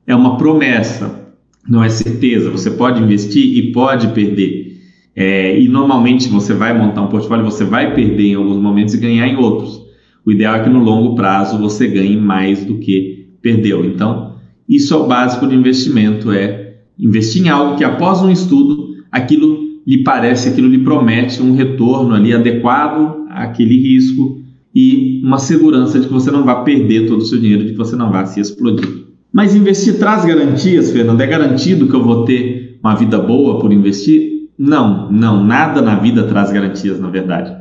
É 0.07 0.15
uma 0.15 0.37
promessa, 0.37 1.23
não 1.69 1.83
é 1.83 1.89
certeza. 1.89 2.51
Você 2.51 2.71
pode 2.71 3.03
investir 3.03 3.57
e 3.57 3.73
pode 3.73 4.09
perder. 4.09 4.81
É, 5.15 5.61
e 5.61 5.69
normalmente 5.69 6.29
você 6.29 6.55
vai 6.55 6.77
montar 6.77 7.03
um 7.03 7.09
portfólio, 7.09 7.45
você 7.45 7.65
vai 7.65 7.95
perder 7.95 8.29
em 8.29 8.35
alguns 8.35 8.57
momentos 8.57 8.95
e 8.95 8.99
ganhar 8.99 9.27
em 9.27 9.37
outros. 9.37 9.83
O 10.25 10.33
ideal 10.33 10.57
é 10.57 10.61
que 10.61 10.71
no 10.71 10.83
longo 10.83 11.15
prazo 11.15 11.59
você 11.59 11.87
ganhe 11.87 12.17
mais 12.17 12.65
do 12.65 12.79
que 12.79 13.29
perdeu. 13.43 13.85
Então, 13.85 14.32
isso 14.77 14.95
é 14.95 14.97
o 14.97 15.07
básico 15.07 15.47
de 15.47 15.55
investimento, 15.55 16.33
é 16.33 16.77
investir 16.99 17.45
em 17.45 17.49
algo 17.49 17.77
que 17.77 17.85
após 17.85 18.23
um 18.23 18.31
estudo, 18.31 18.97
aquilo 19.11 19.59
lhe 19.87 20.03
parece, 20.03 20.49
aquilo 20.49 20.69
lhe 20.69 20.79
promete 20.79 21.43
um 21.43 21.55
retorno 21.55 22.15
ali 22.15 22.33
adequado 22.33 23.27
àquele 23.29 23.81
risco 23.81 24.41
e 24.75 25.21
uma 25.25 25.39
segurança 25.39 26.01
de 26.01 26.07
que 26.07 26.13
você 26.13 26.31
não 26.31 26.45
vai 26.45 26.65
perder 26.65 27.07
todo 27.07 27.21
o 27.21 27.25
seu 27.25 27.39
dinheiro, 27.39 27.65
de 27.65 27.73
que 27.73 27.79
você 27.79 27.97
não 27.97 28.11
vai 28.11 28.27
se 28.27 28.41
explodir. 28.41 29.03
Mas 29.33 29.55
investir 29.55 29.99
traz 29.99 30.25
garantias, 30.25 30.91
Fernando? 30.91 31.21
É 31.21 31.27
garantido 31.27 31.89
que 31.89 31.95
eu 31.95 32.03
vou 32.03 32.25
ter 32.25 32.79
uma 32.83 32.95
vida 32.95 33.19
boa 33.19 33.59
por 33.59 33.73
investir? 33.73 34.49
Não, 34.59 35.11
não, 35.11 35.45
nada 35.45 35.83
na 35.83 35.97
vida 35.97 36.25
traz 36.25 36.53
garantias, 36.53 37.01
na 37.01 37.09
verdade. 37.09 37.53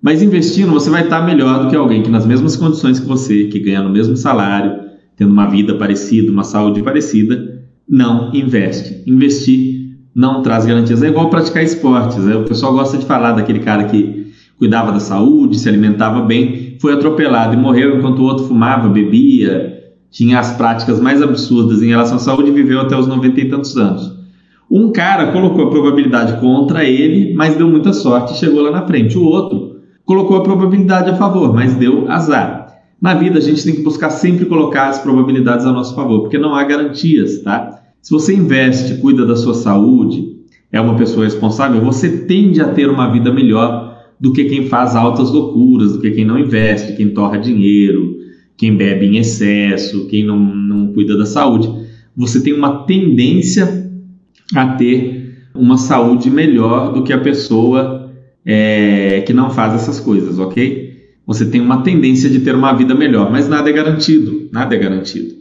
Mas 0.00 0.20
investindo, 0.20 0.72
você 0.72 0.90
vai 0.90 1.04
estar 1.04 1.22
melhor 1.22 1.62
do 1.62 1.70
que 1.70 1.76
alguém 1.76 2.02
que 2.02 2.10
nas 2.10 2.26
mesmas 2.26 2.56
condições 2.56 2.98
que 2.98 3.06
você, 3.06 3.44
que 3.44 3.60
ganha 3.60 3.82
no 3.82 3.90
mesmo 3.90 4.16
salário, 4.16 4.91
tendo 5.16 5.32
uma 5.32 5.46
vida 5.46 5.74
parecida, 5.74 6.30
uma 6.30 6.44
saúde 6.44 6.82
parecida, 6.82 7.62
não 7.88 8.30
investe. 8.34 9.02
Investir 9.06 9.82
não 10.14 10.42
traz 10.42 10.66
garantias. 10.66 11.02
É 11.02 11.08
igual 11.08 11.30
praticar 11.30 11.62
esportes. 11.62 12.18
Né? 12.18 12.36
O 12.36 12.44
pessoal 12.44 12.72
gosta 12.72 12.98
de 12.98 13.06
falar 13.06 13.32
daquele 13.32 13.60
cara 13.60 13.84
que 13.84 14.32
cuidava 14.58 14.92
da 14.92 15.00
saúde, 15.00 15.58
se 15.58 15.68
alimentava 15.68 16.20
bem, 16.20 16.76
foi 16.80 16.92
atropelado 16.92 17.54
e 17.54 17.56
morreu 17.56 17.98
enquanto 17.98 18.20
o 18.20 18.24
outro 18.24 18.46
fumava, 18.46 18.88
bebia, 18.88 19.82
tinha 20.10 20.38
as 20.38 20.52
práticas 20.56 21.00
mais 21.00 21.22
absurdas 21.22 21.82
em 21.82 21.88
relação 21.88 22.16
à 22.16 22.20
saúde 22.20 22.50
e 22.50 22.52
viveu 22.52 22.80
até 22.80 22.96
os 22.96 23.06
90 23.06 23.40
e 23.40 23.48
tantos 23.48 23.76
anos. 23.76 24.12
Um 24.70 24.92
cara 24.92 25.32
colocou 25.32 25.66
a 25.66 25.70
probabilidade 25.70 26.38
contra 26.40 26.84
ele, 26.84 27.34
mas 27.34 27.56
deu 27.56 27.68
muita 27.68 27.92
sorte 27.92 28.34
e 28.34 28.36
chegou 28.36 28.62
lá 28.62 28.70
na 28.70 28.86
frente. 28.86 29.18
O 29.18 29.24
outro 29.24 29.80
colocou 30.04 30.36
a 30.36 30.42
probabilidade 30.42 31.10
a 31.10 31.14
favor, 31.16 31.52
mas 31.52 31.74
deu 31.74 32.10
azar. 32.10 32.61
Na 33.02 33.14
vida, 33.14 33.38
a 33.38 33.42
gente 33.42 33.64
tem 33.64 33.74
que 33.74 33.82
buscar 33.82 34.10
sempre 34.10 34.46
colocar 34.46 34.86
as 34.86 35.00
probabilidades 35.00 35.66
a 35.66 35.72
nosso 35.72 35.92
favor, 35.92 36.20
porque 36.20 36.38
não 36.38 36.54
há 36.54 36.62
garantias, 36.62 37.42
tá? 37.42 37.82
Se 38.00 38.12
você 38.12 38.32
investe, 38.32 38.94
cuida 39.00 39.26
da 39.26 39.34
sua 39.34 39.54
saúde, 39.54 40.36
é 40.70 40.80
uma 40.80 40.94
pessoa 40.94 41.24
responsável, 41.24 41.80
você 41.80 42.18
tende 42.18 42.60
a 42.60 42.68
ter 42.68 42.88
uma 42.88 43.10
vida 43.10 43.32
melhor 43.32 43.98
do 44.20 44.32
que 44.32 44.44
quem 44.44 44.68
faz 44.68 44.94
altas 44.94 45.32
loucuras, 45.32 45.94
do 45.94 46.00
que 46.00 46.12
quem 46.12 46.24
não 46.24 46.38
investe, 46.38 46.94
quem 46.94 47.10
torra 47.10 47.38
dinheiro, 47.38 48.18
quem 48.56 48.76
bebe 48.76 49.06
em 49.06 49.16
excesso, 49.16 50.06
quem 50.06 50.24
não, 50.24 50.38
não 50.38 50.92
cuida 50.92 51.16
da 51.16 51.26
saúde. 51.26 51.68
Você 52.16 52.40
tem 52.40 52.52
uma 52.52 52.84
tendência 52.84 53.90
a 54.54 54.74
ter 54.74 55.48
uma 55.52 55.76
saúde 55.76 56.30
melhor 56.30 56.92
do 56.92 57.02
que 57.02 57.12
a 57.12 57.18
pessoa 57.18 58.12
é, 58.46 59.22
que 59.26 59.32
não 59.32 59.50
faz 59.50 59.74
essas 59.74 59.98
coisas, 59.98 60.38
ok? 60.38 60.81
Você 61.26 61.46
tem 61.46 61.60
uma 61.60 61.82
tendência 61.82 62.28
de 62.28 62.40
ter 62.40 62.54
uma 62.54 62.72
vida 62.72 62.94
melhor, 62.94 63.30
mas 63.30 63.48
nada 63.48 63.70
é 63.70 63.72
garantido, 63.72 64.48
nada 64.52 64.74
é 64.74 64.78
garantido. 64.78 65.34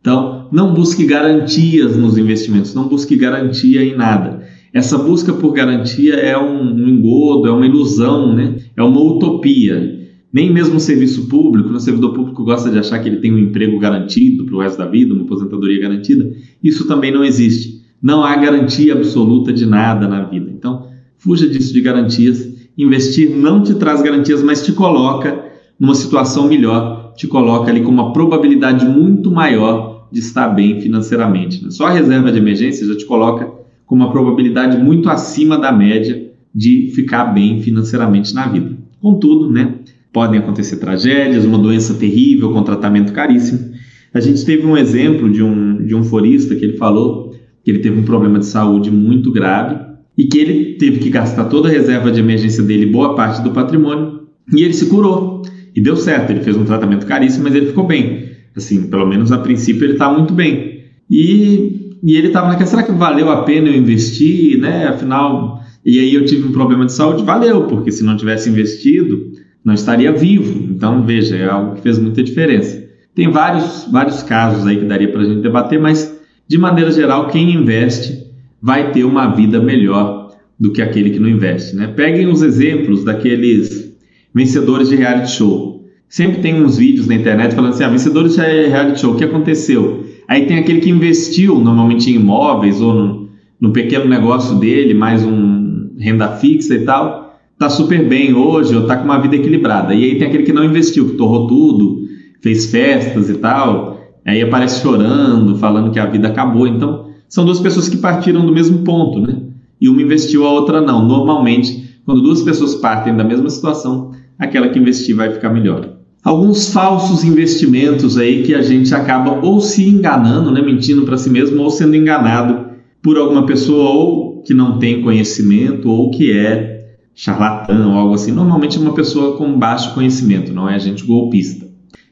Então, 0.00 0.48
não 0.52 0.72
busque 0.72 1.04
garantias 1.04 1.96
nos 1.96 2.16
investimentos, 2.16 2.74
não 2.74 2.88
busque 2.88 3.16
garantia 3.16 3.82
em 3.82 3.94
nada. 3.96 4.46
Essa 4.72 4.96
busca 4.96 5.32
por 5.32 5.52
garantia 5.52 6.14
é 6.14 6.38
um, 6.38 6.88
engodo, 6.88 7.48
é 7.48 7.50
uma 7.50 7.66
ilusão, 7.66 8.34
né? 8.34 8.56
é 8.76 8.82
uma 8.82 9.00
utopia. 9.00 9.94
Nem 10.32 10.52
mesmo 10.52 10.76
o 10.76 10.80
serviço 10.80 11.28
público, 11.28 11.70
o 11.70 11.80
servidor 11.80 12.12
público 12.12 12.44
gosta 12.44 12.70
de 12.70 12.78
achar 12.78 12.98
que 12.98 13.08
ele 13.08 13.18
tem 13.18 13.32
um 13.32 13.38
emprego 13.38 13.78
garantido 13.78 14.44
para 14.44 14.54
o 14.54 14.60
resto 14.60 14.78
da 14.78 14.86
vida, 14.86 15.14
uma 15.14 15.24
aposentadoria 15.24 15.80
garantida. 15.80 16.30
Isso 16.62 16.86
também 16.86 17.10
não 17.10 17.24
existe. 17.24 17.82
Não 18.02 18.22
há 18.22 18.36
garantia 18.36 18.92
absoluta 18.92 19.52
de 19.52 19.64
nada 19.64 20.06
na 20.06 20.24
vida. 20.24 20.50
Então, 20.50 20.86
Fuja 21.18 21.48
disso 21.48 21.72
de 21.72 21.80
garantias. 21.80 22.45
Investir 22.76 23.30
não 23.30 23.62
te 23.62 23.74
traz 23.74 24.02
garantias, 24.02 24.42
mas 24.42 24.62
te 24.62 24.72
coloca 24.72 25.44
numa 25.78 25.94
situação 25.94 26.48
melhor, 26.48 27.14
te 27.16 27.26
coloca 27.26 27.70
ali 27.70 27.80
com 27.80 27.90
uma 27.90 28.12
probabilidade 28.12 28.84
muito 28.86 29.30
maior 29.30 30.08
de 30.12 30.20
estar 30.20 30.48
bem 30.48 30.80
financeiramente. 30.80 31.62
Né? 31.64 31.70
Só 31.70 31.86
a 31.86 31.90
reserva 31.90 32.30
de 32.30 32.38
emergência 32.38 32.86
já 32.86 32.96
te 32.96 33.04
coloca 33.04 33.50
com 33.86 33.94
uma 33.94 34.10
probabilidade 34.10 34.76
muito 34.76 35.08
acima 35.08 35.58
da 35.58 35.72
média 35.72 36.30
de 36.54 36.90
ficar 36.94 37.26
bem 37.26 37.60
financeiramente 37.60 38.34
na 38.34 38.46
vida. 38.46 38.76
Contudo, 39.00 39.50
né, 39.50 39.74
podem 40.12 40.40
acontecer 40.40 40.76
tragédias, 40.76 41.44
uma 41.44 41.58
doença 41.58 41.94
terrível 41.94 42.52
com 42.52 42.62
tratamento 42.62 43.12
caríssimo. 43.12 43.74
A 44.12 44.20
gente 44.20 44.44
teve 44.44 44.66
um 44.66 44.76
exemplo 44.76 45.30
de 45.30 45.42
um, 45.42 45.84
de 45.84 45.94
um 45.94 46.02
forista 46.02 46.54
que 46.54 46.64
ele 46.64 46.76
falou 46.76 47.34
que 47.62 47.70
ele 47.70 47.80
teve 47.80 47.98
um 47.98 48.04
problema 48.04 48.38
de 48.38 48.46
saúde 48.46 48.90
muito 48.90 49.30
grave 49.30 49.85
e 50.16 50.24
que 50.24 50.38
ele 50.38 50.74
teve 50.74 50.98
que 50.98 51.10
gastar 51.10 51.44
toda 51.44 51.68
a 51.68 51.70
reserva 51.70 52.10
de 52.10 52.20
emergência 52.20 52.62
dele, 52.62 52.86
boa 52.86 53.14
parte 53.14 53.42
do 53.42 53.50
patrimônio, 53.50 54.22
e 54.52 54.62
ele 54.62 54.72
se 54.72 54.86
curou. 54.86 55.42
E 55.74 55.80
deu 55.80 55.96
certo, 55.96 56.30
ele 56.30 56.40
fez 56.40 56.56
um 56.56 56.64
tratamento 56.64 57.04
caríssimo, 57.04 57.44
mas 57.44 57.54
ele 57.54 57.66
ficou 57.66 57.86
bem. 57.86 58.30
Assim, 58.56 58.88
pelo 58.88 59.06
menos 59.06 59.30
a 59.30 59.38
princípio 59.38 59.84
ele 59.84 59.92
está 59.92 60.10
muito 60.10 60.32
bem. 60.32 60.84
E, 61.10 61.98
e 62.02 62.16
ele 62.16 62.28
estava 62.28 62.48
naquela, 62.48 62.66
será 62.66 62.82
que 62.82 62.92
valeu 62.92 63.30
a 63.30 63.42
pena 63.42 63.68
eu 63.68 63.76
investir, 63.76 64.58
né? 64.58 64.86
Afinal, 64.86 65.62
e 65.84 66.00
aí 66.00 66.14
eu 66.14 66.24
tive 66.24 66.48
um 66.48 66.52
problema 66.52 66.86
de 66.86 66.92
saúde? 66.92 67.22
Valeu, 67.22 67.64
porque 67.64 67.92
se 67.92 68.02
não 68.02 68.16
tivesse 68.16 68.48
investido, 68.48 69.32
não 69.62 69.74
estaria 69.74 70.10
vivo. 70.12 70.66
Então, 70.70 71.04
veja, 71.04 71.36
é 71.36 71.48
algo 71.48 71.74
que 71.74 71.82
fez 71.82 71.98
muita 71.98 72.22
diferença. 72.22 72.82
Tem 73.14 73.30
vários, 73.30 73.86
vários 73.92 74.22
casos 74.22 74.66
aí 74.66 74.78
que 74.78 74.84
daria 74.84 75.08
para 75.08 75.20
a 75.20 75.24
gente 75.24 75.42
debater, 75.42 75.78
mas 75.78 76.16
de 76.48 76.56
maneira 76.56 76.90
geral, 76.90 77.28
quem 77.28 77.52
investe 77.52 78.25
vai 78.66 78.90
ter 78.90 79.04
uma 79.04 79.28
vida 79.28 79.60
melhor 79.60 80.32
do 80.58 80.72
que 80.72 80.82
aquele 80.82 81.10
que 81.10 81.20
não 81.20 81.28
investe. 81.28 81.76
Né? 81.76 81.86
Peguem 81.86 82.26
os 82.26 82.42
exemplos 82.42 83.04
daqueles 83.04 83.96
vencedores 84.34 84.88
de 84.88 84.96
reality 84.96 85.30
show. 85.30 85.84
Sempre 86.08 86.40
tem 86.40 86.60
uns 86.60 86.76
vídeos 86.76 87.06
na 87.06 87.14
internet 87.14 87.54
falando 87.54 87.74
assim: 87.74 87.84
ah, 87.84 87.88
vencedores 87.88 88.34
de 88.34 88.40
reality 88.40 88.98
show, 88.98 89.14
o 89.14 89.16
que 89.16 89.22
aconteceu? 89.22 90.04
Aí 90.26 90.46
tem 90.46 90.58
aquele 90.58 90.80
que 90.80 90.90
investiu 90.90 91.60
normalmente 91.60 92.10
em 92.10 92.16
imóveis 92.16 92.80
ou 92.80 92.92
no, 92.92 93.28
no 93.60 93.72
pequeno 93.72 94.06
negócio 94.06 94.56
dele, 94.58 94.94
mais 94.94 95.24
um 95.24 95.92
renda 95.96 96.26
fixa 96.30 96.74
e 96.74 96.80
tal, 96.80 97.38
tá 97.56 97.70
super 97.70 98.04
bem 98.08 98.34
hoje 98.34 98.74
ou 98.74 98.84
tá 98.84 98.96
com 98.96 99.04
uma 99.04 99.20
vida 99.20 99.36
equilibrada. 99.36 99.94
E 99.94 100.02
aí 100.02 100.18
tem 100.18 100.26
aquele 100.26 100.42
que 100.42 100.52
não 100.52 100.64
investiu, 100.64 101.10
que 101.10 101.16
torrou 101.16 101.46
tudo, 101.46 102.00
fez 102.42 102.66
festas 102.66 103.30
e 103.30 103.34
tal, 103.34 104.00
aí 104.26 104.42
aparece 104.42 104.82
chorando, 104.82 105.56
falando 105.56 105.92
que 105.92 106.00
a 106.00 106.06
vida 106.06 106.26
acabou. 106.26 106.66
Então, 106.66 107.06
são 107.28 107.44
duas 107.44 107.60
pessoas 107.60 107.88
que 107.88 107.96
partiram 107.96 108.44
do 108.44 108.52
mesmo 108.52 108.78
ponto, 108.78 109.20
né? 109.20 109.36
E 109.80 109.88
uma 109.88 110.02
investiu, 110.02 110.46
a 110.46 110.50
outra 110.50 110.80
não. 110.80 111.06
Normalmente, 111.06 112.00
quando 112.04 112.22
duas 112.22 112.42
pessoas 112.42 112.74
partem 112.74 113.16
da 113.16 113.24
mesma 113.24 113.50
situação, 113.50 114.12
aquela 114.38 114.68
que 114.68 114.78
investir 114.78 115.14
vai 115.14 115.30
ficar 115.32 115.50
melhor. 115.50 115.96
Alguns 116.22 116.72
falsos 116.72 117.24
investimentos 117.24 118.18
aí 118.18 118.42
que 118.42 118.54
a 118.54 118.62
gente 118.62 118.94
acaba 118.94 119.44
ou 119.46 119.60
se 119.60 119.88
enganando, 119.88 120.50
né, 120.50 120.60
mentindo 120.60 121.02
para 121.02 121.16
si 121.16 121.30
mesmo, 121.30 121.62
ou 121.62 121.70
sendo 121.70 121.94
enganado 121.94 122.66
por 123.02 123.16
alguma 123.16 123.46
pessoa 123.46 123.90
ou 123.90 124.42
que 124.42 124.52
não 124.52 124.78
tem 124.78 125.02
conhecimento 125.02 125.88
ou 125.88 126.10
que 126.10 126.32
é 126.32 126.98
charlatão 127.14 127.92
ou 127.92 127.98
algo 127.98 128.14
assim. 128.14 128.32
Normalmente 128.32 128.78
é 128.78 128.80
uma 128.80 128.92
pessoa 128.92 129.36
com 129.36 129.56
baixo 129.58 129.94
conhecimento, 129.94 130.52
não 130.52 130.68
é 130.68 130.78
gente 130.78 131.04
golpista. 131.04 131.66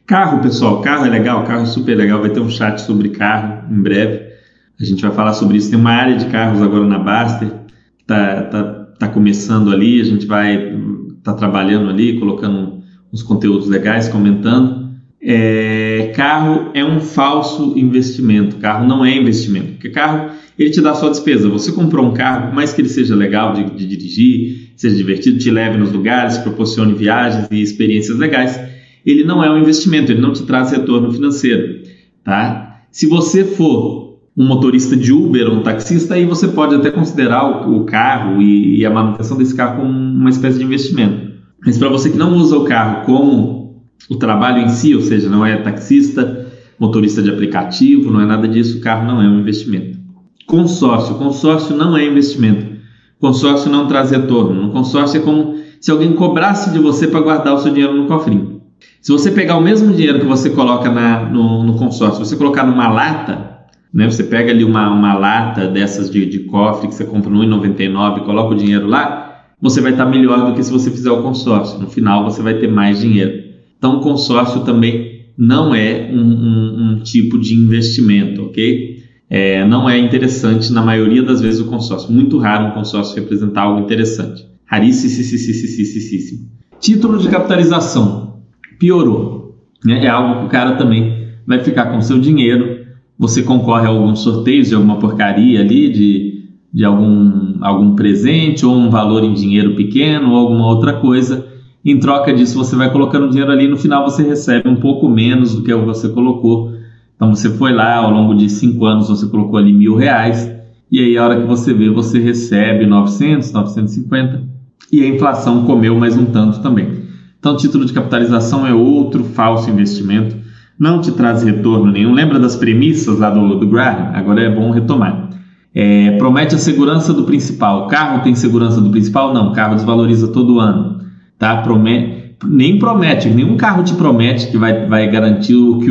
Carro, 0.06 0.40
pessoal, 0.40 0.80
carro 0.80 1.06
é 1.06 1.10
legal, 1.10 1.44
carro 1.44 1.62
é 1.62 1.66
super 1.66 1.96
legal, 1.96 2.20
vai 2.20 2.30
ter 2.30 2.40
um 2.40 2.48
chat 2.48 2.80
sobre 2.80 3.08
carro 3.08 3.72
em 3.72 3.82
breve. 3.82 4.33
A 4.80 4.84
gente 4.84 5.02
vai 5.02 5.12
falar 5.12 5.32
sobre 5.34 5.56
isso. 5.56 5.70
Tem 5.70 5.78
uma 5.78 5.92
área 5.92 6.16
de 6.16 6.26
carros 6.26 6.60
agora 6.60 6.86
na 6.86 6.98
Baster, 6.98 7.48
que 7.48 8.02
está 8.02 8.42
tá, 8.42 8.64
tá 8.98 9.08
começando 9.08 9.70
ali, 9.70 10.00
a 10.00 10.04
gente 10.04 10.26
vai 10.26 10.74
tá 11.22 11.32
trabalhando 11.32 11.88
ali, 11.88 12.18
colocando 12.18 12.82
uns 13.12 13.22
conteúdos 13.22 13.68
legais, 13.68 14.08
comentando. 14.08 14.84
É, 15.20 16.12
carro 16.14 16.70
é 16.74 16.84
um 16.84 17.00
falso 17.00 17.72
investimento, 17.76 18.56
carro 18.56 18.86
não 18.86 19.02
é 19.02 19.16
investimento, 19.16 19.72
porque 19.72 19.88
carro 19.88 20.32
ele 20.58 20.68
te 20.68 20.82
dá 20.82 20.94
só 20.94 21.08
despesa. 21.08 21.48
Você 21.48 21.72
comprou 21.72 22.06
um 22.06 22.12
carro, 22.12 22.48
por 22.48 22.54
mais 22.54 22.74
que 22.74 22.82
ele 22.82 22.90
seja 22.90 23.14
legal 23.14 23.54
de, 23.54 23.64
de 23.70 23.86
dirigir, 23.86 24.72
seja 24.76 24.94
divertido, 24.94 25.38
te 25.38 25.50
leve 25.50 25.78
nos 25.78 25.92
lugares, 25.92 26.36
proporcione 26.36 26.92
viagens 26.92 27.48
e 27.50 27.62
experiências 27.62 28.18
legais, 28.18 28.60
ele 29.04 29.24
não 29.24 29.42
é 29.42 29.50
um 29.50 29.58
investimento, 29.58 30.12
ele 30.12 30.20
não 30.20 30.32
te 30.32 30.42
traz 30.42 30.70
retorno 30.70 31.10
financeiro, 31.10 31.80
tá? 32.22 32.82
Se 32.90 33.06
você 33.06 33.44
for 33.44 34.03
um 34.36 34.46
motorista 34.46 34.96
de 34.96 35.12
Uber 35.12 35.48
um 35.52 35.62
taxista, 35.62 36.14
aí 36.14 36.24
você 36.24 36.48
pode 36.48 36.74
até 36.74 36.90
considerar 36.90 37.68
o, 37.68 37.76
o 37.76 37.84
carro 37.84 38.42
e, 38.42 38.80
e, 38.80 38.86
a 38.86 38.90
manutenção 38.90 39.36
desse 39.36 39.54
carro 39.54 39.80
como 39.80 39.92
uma 39.92 40.30
espécie 40.30 40.58
de 40.58 40.64
investimento. 40.64 41.34
Mas 41.64 41.78
para 41.78 41.88
você 41.88 42.10
que 42.10 42.18
não 42.18 42.36
usa 42.36 42.58
o 42.58 42.64
carro 42.64 43.04
como 43.06 43.84
o 44.10 44.16
trabalho 44.16 44.62
em 44.62 44.68
si, 44.68 44.94
ou 44.94 45.00
seja, 45.00 45.28
não 45.28 45.46
é 45.46 45.56
taxista, 45.56 46.46
motorista 46.78 47.22
de 47.22 47.30
aplicativo, 47.30 48.10
não 48.10 48.20
é 48.20 48.26
nada 48.26 48.48
disso, 48.48 48.78
o 48.78 48.80
carro 48.80 49.06
não 49.06 49.22
é 49.22 49.28
um 49.28 49.38
investimento. 49.38 49.98
Consórcio, 50.46 51.14
consórcio 51.14 51.76
não 51.76 51.96
é 51.96 52.04
investimento. 52.04 52.74
Consórcio 53.20 53.70
não 53.70 53.86
traz 53.86 54.10
retorno. 54.10 54.64
Um 54.64 54.70
consórcio 54.70 55.18
é 55.18 55.22
como 55.22 55.54
se 55.80 55.90
alguém 55.90 56.12
cobrasse 56.12 56.70
de 56.70 56.78
você 56.78 57.06
para 57.06 57.20
guardar 57.20 57.54
o 57.54 57.58
seu 57.58 57.72
dinheiro 57.72 57.94
no 57.94 58.06
cofrinho. 58.06 58.60
Se 59.00 59.12
você 59.12 59.30
pegar 59.30 59.56
o 59.56 59.62
mesmo 59.62 59.92
dinheiro 59.92 60.18
que 60.18 60.26
você 60.26 60.50
coloca 60.50 60.90
na, 60.90 61.20
no, 61.20 61.62
no 61.62 61.74
consórcio, 61.74 62.24
você 62.24 62.36
colocar 62.36 62.64
numa 62.64 62.88
lata, 62.88 63.53
né? 63.94 64.10
Você 64.10 64.24
pega 64.24 64.50
ali 64.50 64.64
uma, 64.64 64.90
uma 64.90 65.14
lata 65.14 65.68
dessas 65.68 66.10
de, 66.10 66.26
de 66.26 66.40
cofre 66.40 66.88
que 66.88 66.94
você 66.94 67.04
compra 67.04 67.30
no 67.30 67.38
1,99 67.40 68.18
e 68.18 68.24
coloca 68.24 68.54
o 68.54 68.58
dinheiro 68.58 68.88
lá, 68.88 69.54
você 69.60 69.80
vai 69.80 69.92
estar 69.92 70.04
melhor 70.04 70.44
do 70.44 70.54
que 70.54 70.62
se 70.64 70.72
você 70.72 70.90
fizer 70.90 71.12
o 71.12 71.22
consórcio. 71.22 71.78
No 71.78 71.86
final, 71.86 72.24
você 72.24 72.42
vai 72.42 72.54
ter 72.54 72.68
mais 72.68 73.00
dinheiro. 73.00 73.44
Então, 73.78 73.98
o 73.98 74.00
consórcio 74.00 74.62
também 74.62 75.26
não 75.38 75.74
é 75.74 76.10
um, 76.12 76.20
um, 76.20 76.90
um 76.90 77.00
tipo 77.00 77.38
de 77.38 77.54
investimento, 77.54 78.42
ok? 78.42 79.04
É, 79.30 79.64
não 79.66 79.88
é 79.88 79.98
interessante 79.98 80.72
na 80.72 80.82
maioria 80.82 81.22
das 81.22 81.40
vezes 81.40 81.60
o 81.60 81.66
consórcio. 81.66 82.12
Muito 82.12 82.38
raro 82.38 82.66
um 82.66 82.70
consórcio 82.72 83.14
representar 83.14 83.62
algo 83.62 83.80
interessante. 83.80 84.44
Raríssimo. 84.66 86.48
Título 86.80 87.18
de 87.18 87.28
capitalização. 87.28 88.40
Piorou. 88.78 89.56
É 89.86 90.08
algo 90.08 90.40
que 90.40 90.46
o 90.46 90.48
cara 90.48 90.72
também 90.76 91.28
vai 91.46 91.60
ficar 91.60 91.86
com 91.86 92.00
seu 92.00 92.18
dinheiro. 92.18 92.83
Você 93.18 93.42
concorre 93.42 93.86
a 93.86 93.90
alguns 93.90 94.20
sorteios 94.20 94.68
de 94.68 94.74
alguma 94.74 94.96
porcaria 94.96 95.60
ali, 95.60 95.90
de, 95.90 96.44
de 96.72 96.84
algum, 96.84 97.56
algum 97.60 97.94
presente, 97.94 98.66
ou 98.66 98.74
um 98.74 98.90
valor 98.90 99.22
em 99.24 99.32
dinheiro 99.32 99.74
pequeno, 99.74 100.30
ou 100.30 100.36
alguma 100.36 100.66
outra 100.66 100.94
coisa. 100.94 101.46
Em 101.84 101.98
troca 101.98 102.32
disso, 102.32 102.56
você 102.56 102.74
vai 102.74 102.90
colocando 102.90 103.28
dinheiro 103.28 103.52
ali. 103.52 103.68
No 103.68 103.76
final, 103.76 104.02
você 104.08 104.22
recebe 104.22 104.68
um 104.68 104.76
pouco 104.76 105.08
menos 105.08 105.54
do 105.54 105.62
que 105.62 105.74
você 105.74 106.08
colocou. 106.08 106.72
Então, 107.14 107.34
você 107.34 107.50
foi 107.50 107.72
lá, 107.72 107.96
ao 107.96 108.10
longo 108.10 108.34
de 108.34 108.48
cinco 108.48 108.86
anos, 108.86 109.08
você 109.08 109.26
colocou 109.26 109.58
ali 109.58 109.72
mil 109.72 109.94
reais. 109.94 110.50
E 110.90 111.00
aí, 111.00 111.16
a 111.16 111.24
hora 111.24 111.40
que 111.40 111.46
você 111.46 111.72
vê, 111.72 111.90
você 111.90 112.18
recebe 112.18 112.86
900, 112.86 113.52
950 113.52 114.54
e 114.92 115.02
a 115.02 115.08
inflação 115.08 115.64
comeu 115.64 115.98
mais 115.98 116.16
um 116.16 116.26
tanto 116.26 116.60
também. 116.60 117.04
Então, 117.38 117.56
título 117.56 117.84
de 117.84 117.92
capitalização 117.92 118.66
é 118.66 118.72
outro 118.72 119.24
falso 119.24 119.68
investimento, 119.68 120.36
não 120.78 121.00
te 121.00 121.12
traz 121.12 121.42
retorno 121.42 121.90
nenhum. 121.90 122.12
Lembra 122.12 122.38
das 122.38 122.56
premissas 122.56 123.18
lá 123.18 123.30
do, 123.30 123.56
do 123.56 123.66
Graham? 123.66 124.10
Agora 124.14 124.42
é 124.42 124.48
bom 124.48 124.70
retomar. 124.70 125.30
É, 125.74 126.12
promete 126.18 126.54
a 126.54 126.58
segurança 126.58 127.12
do 127.12 127.24
principal. 127.24 127.88
Carro 127.88 128.22
tem 128.22 128.34
segurança 128.34 128.80
do 128.80 128.90
principal? 128.90 129.34
Não, 129.34 129.52
carro 129.52 129.74
desvaloriza 129.74 130.28
todo 130.28 130.60
ano. 130.60 131.00
Tá? 131.38 131.56
Promete, 131.58 132.36
nem 132.46 132.78
promete, 132.78 133.28
nenhum 133.28 133.56
carro 133.56 133.82
te 133.82 133.94
promete 133.94 134.48
que 134.48 134.56
vai, 134.56 134.86
vai 134.86 135.10
garantir 135.10 135.56
o 135.56 135.78
que, 135.78 135.86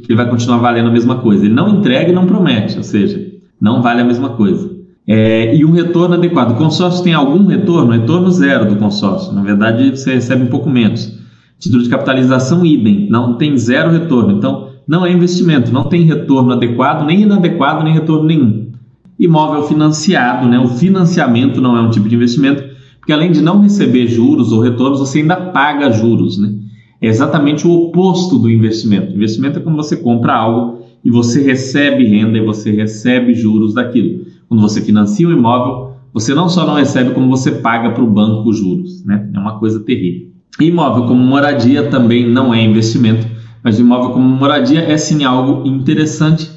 que 0.00 0.06
ele 0.08 0.16
vai 0.16 0.28
continuar 0.28 0.58
valendo 0.58 0.88
a 0.88 0.92
mesma 0.92 1.16
coisa. 1.16 1.44
Ele 1.44 1.54
não 1.54 1.68
entrega 1.68 2.10
e 2.10 2.14
não 2.14 2.26
promete, 2.26 2.76
ou 2.78 2.82
seja, 2.82 3.20
não 3.60 3.82
vale 3.82 4.00
a 4.00 4.04
mesma 4.04 4.30
coisa 4.30 4.80
é, 5.12 5.56
e 5.56 5.64
um 5.64 5.72
retorno 5.72 6.14
adequado. 6.14 6.52
O 6.52 6.54
consórcio 6.54 7.02
tem 7.02 7.12
algum 7.12 7.44
retorno? 7.44 7.90
Retorno 7.90 8.30
zero 8.30 8.66
do 8.66 8.76
consórcio. 8.76 9.32
Na 9.32 9.42
verdade, 9.42 9.90
você 9.90 10.14
recebe 10.14 10.44
um 10.44 10.46
pouco 10.46 10.70
menos. 10.70 11.18
Título 11.60 11.82
de 11.82 11.90
capitalização, 11.90 12.64
idem. 12.64 13.06
Não 13.10 13.34
tem 13.34 13.56
zero 13.58 13.90
retorno. 13.90 14.32
Então, 14.32 14.70
não 14.88 15.04
é 15.04 15.12
investimento. 15.12 15.70
Não 15.70 15.84
tem 15.84 16.04
retorno 16.04 16.52
adequado, 16.52 17.06
nem 17.06 17.22
inadequado, 17.22 17.84
nem 17.84 17.92
retorno 17.92 18.24
nenhum. 18.24 18.70
Imóvel 19.18 19.64
financiado, 19.64 20.48
né? 20.48 20.58
o 20.58 20.68
financiamento 20.68 21.60
não 21.60 21.76
é 21.76 21.80
um 21.82 21.90
tipo 21.90 22.08
de 22.08 22.16
investimento, 22.16 22.64
porque 22.98 23.12
além 23.12 23.30
de 23.30 23.42
não 23.42 23.60
receber 23.60 24.06
juros 24.06 24.50
ou 24.50 24.62
retornos, 24.62 24.98
você 24.98 25.18
ainda 25.18 25.36
paga 25.36 25.92
juros. 25.92 26.38
Né? 26.38 26.54
É 26.98 27.08
exatamente 27.08 27.66
o 27.66 27.72
oposto 27.72 28.38
do 28.38 28.48
investimento. 28.48 29.14
Investimento 29.14 29.58
é 29.58 29.62
quando 29.62 29.76
você 29.76 29.98
compra 29.98 30.34
algo 30.34 30.80
e 31.04 31.10
você 31.10 31.42
recebe 31.42 32.06
renda 32.06 32.38
e 32.38 32.44
você 32.44 32.70
recebe 32.70 33.34
juros 33.34 33.74
daquilo. 33.74 34.24
Quando 34.48 34.62
você 34.62 34.80
financia 34.80 35.28
o 35.28 35.32
imóvel, 35.32 35.92
você 36.12 36.34
não 36.34 36.48
só 36.48 36.66
não 36.66 36.74
recebe, 36.74 37.10
como 37.10 37.28
você 37.28 37.52
paga 37.52 37.90
para 37.90 38.02
o 38.02 38.10
banco 38.10 38.48
os 38.48 38.56
juros. 38.56 39.04
Né? 39.04 39.30
É 39.34 39.38
uma 39.38 39.58
coisa 39.58 39.80
terrível. 39.80 40.30
Imóvel 40.58 41.04
como 41.06 41.22
moradia 41.22 41.84
também 41.84 42.28
não 42.28 42.52
é 42.52 42.62
investimento, 42.62 43.26
mas 43.62 43.78
imóvel 43.78 44.10
como 44.10 44.26
moradia 44.26 44.80
é 44.80 44.96
sim 44.96 45.24
algo 45.24 45.66
interessante, 45.68 46.50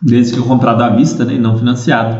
desde 0.00 0.34
que 0.34 0.40
comprado 0.40 0.82
à 0.82 0.90
vista 0.90 1.24
né, 1.24 1.34
e 1.34 1.38
não 1.38 1.58
financiado, 1.58 2.16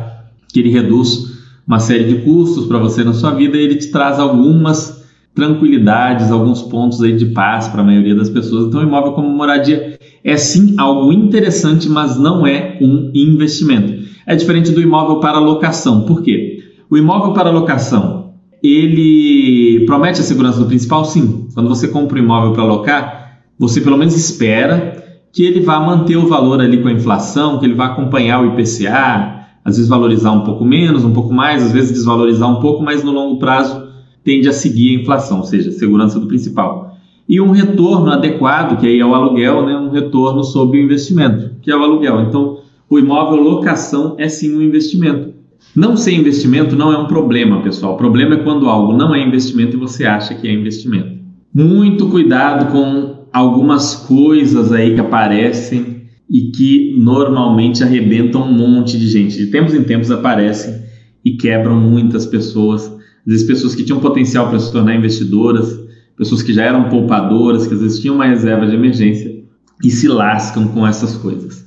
que 0.53 0.61
ele 0.61 0.71
reduz 0.71 1.35
uma 1.67 1.79
série 1.79 2.05
de 2.05 2.23
custos 2.23 2.67
para 2.67 2.79
você 2.79 3.03
na 3.03 3.13
sua 3.13 3.33
vida 3.33 3.57
e 3.57 3.63
ele 3.63 3.77
te 3.77 3.91
traz 3.91 4.19
algumas 4.19 5.03
tranquilidades, 5.35 6.31
alguns 6.31 6.63
pontos 6.63 7.03
aí 7.03 7.17
de 7.17 7.27
paz 7.27 7.69
para 7.69 7.81
a 7.81 7.85
maioria 7.85 8.15
das 8.15 8.31
pessoas. 8.31 8.67
Então, 8.67 8.83
imóvel 8.83 9.13
como 9.13 9.29
moradia 9.29 9.99
é 10.23 10.37
sim 10.37 10.75
algo 10.79 11.13
interessante, 11.13 11.89
mas 11.89 12.17
não 12.19 12.47
é 12.47 12.79
um 12.81 13.11
investimento 13.15 14.05
é 14.27 14.35
diferente 14.35 14.73
do 14.73 14.81
imóvel 14.81 15.21
para 15.21 15.39
locação. 15.39 16.03
Por 16.03 16.23
quê? 16.23 16.63
O 16.91 16.97
imóvel 16.97 17.33
para 17.33 17.51
locação, 17.51 18.24
ele 18.67 19.85
promete 19.85 20.23
a 20.23 20.25
segurança 20.25 20.59
do 20.59 20.67
principal? 20.67 21.05
Sim. 21.05 21.49
Quando 21.53 21.69
você 21.69 21.87
compra 21.87 22.19
um 22.19 22.23
imóvel 22.23 22.53
para 22.55 22.63
alocar, 22.63 23.43
você 23.59 23.79
pelo 23.79 23.99
menos 23.99 24.17
espera 24.17 25.05
que 25.31 25.45
ele 25.45 25.61
vá 25.61 25.79
manter 25.79 26.17
o 26.17 26.27
valor 26.27 26.61
ali 26.61 26.81
com 26.81 26.89
a 26.89 26.93
inflação, 26.93 27.59
que 27.59 27.67
ele 27.67 27.75
vá 27.75 27.87
acompanhar 27.87 28.43
o 28.43 28.47
IPCA, 28.47 29.45
às 29.63 29.77
vezes 29.77 29.89
valorizar 29.89 30.33
um 30.33 30.41
pouco 30.41 30.65
menos, 30.65 31.05
um 31.05 31.13
pouco 31.13 31.35
mais, 31.35 31.63
às 31.63 31.73
vezes 31.73 31.93
desvalorizar 31.93 32.49
um 32.49 32.61
pouco, 32.61 32.83
mas 32.83 33.05
no 33.05 33.13
longo 33.13 33.39
prazo 33.39 33.87
tende 34.25 34.49
a 34.49 34.53
seguir 34.53 34.97
a 34.97 35.03
inflação, 35.03 35.39
ou 35.39 35.45
seja, 35.45 35.71
segurança 35.71 36.19
do 36.19 36.27
principal. 36.27 36.97
E 37.29 37.41
um 37.43 37.51
retorno 37.51 38.11
adequado, 38.13 38.79
que 38.79 38.87
aí 38.87 38.99
é 38.99 39.05
o 39.05 39.15
aluguel, 39.15 39.67
né? 39.67 39.77
um 39.77 39.91
retorno 39.91 40.43
sobre 40.43 40.79
o 40.79 40.83
investimento, 40.83 41.51
que 41.61 41.71
é 41.71 41.77
o 41.77 41.83
aluguel. 41.83 42.23
Então, 42.23 42.61
o 42.89 42.99
imóvel 42.99 43.43
locação 43.43 44.15
é 44.17 44.29
sim 44.29 44.57
um 44.57 44.63
investimento. 44.63 45.34
Não 45.75 45.97
ser 45.97 46.13
investimento 46.13 46.77
não 46.77 46.93
é 46.93 46.97
um 46.97 47.07
problema, 47.07 47.61
pessoal. 47.61 47.95
O 47.95 47.97
problema 47.97 48.37
é 48.37 48.39
quando 48.39 48.69
algo 48.69 48.93
não 48.93 49.13
é 49.13 49.21
investimento 49.21 49.77
e 49.77 49.81
você 49.81 50.05
acha 50.05 50.35
que 50.35 50.47
é 50.47 50.53
investimento. 50.53 51.19
Muito 51.53 52.09
cuidado 52.09 52.71
com 52.71 53.27
algumas 53.33 53.97
coisas 53.97 54.73
aí 54.73 54.95
que 54.95 55.01
aparecem 55.01 56.05
e 56.31 56.53
que 56.53 56.95
normalmente 56.97 57.83
arrebentam 57.83 58.43
um 58.43 58.53
monte 58.53 58.97
de 58.97 59.09
gente. 59.09 59.37
De 59.37 59.47
tempos 59.49 59.75
em 59.75 59.83
tempos 59.83 60.13
aparecem 60.13 60.83
e 61.25 61.33
quebram 61.33 61.77
muitas 61.77 62.25
pessoas. 62.25 62.87
Às 62.87 63.33
vezes 63.33 63.47
pessoas 63.47 63.75
que 63.75 63.85
tinham 63.85 63.99
potencial 63.99 64.49
para 64.49 64.61
se 64.61 64.71
tornar 64.71 64.95
investidoras, 64.95 65.77
pessoas 66.17 66.41
que 66.41 66.53
já 66.53 66.63
eram 66.63 66.89
poupadoras, 66.89 67.67
que 67.67 67.75
às 67.75 67.81
vezes 67.81 67.99
tinham 67.99 68.15
uma 68.15 68.27
reserva 68.27 68.65
de 68.65 68.75
emergência 68.75 69.43
e 69.83 69.91
se 69.91 70.07
lascam 70.07 70.69
com 70.69 70.87
essas 70.87 71.17
coisas 71.17 71.65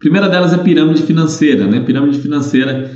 primeira 0.00 0.28
delas 0.28 0.52
é 0.52 0.56
pirâmide 0.56 1.02
financeira, 1.02 1.66
né? 1.66 1.80
Pirâmide 1.80 2.18
financeira 2.18 2.90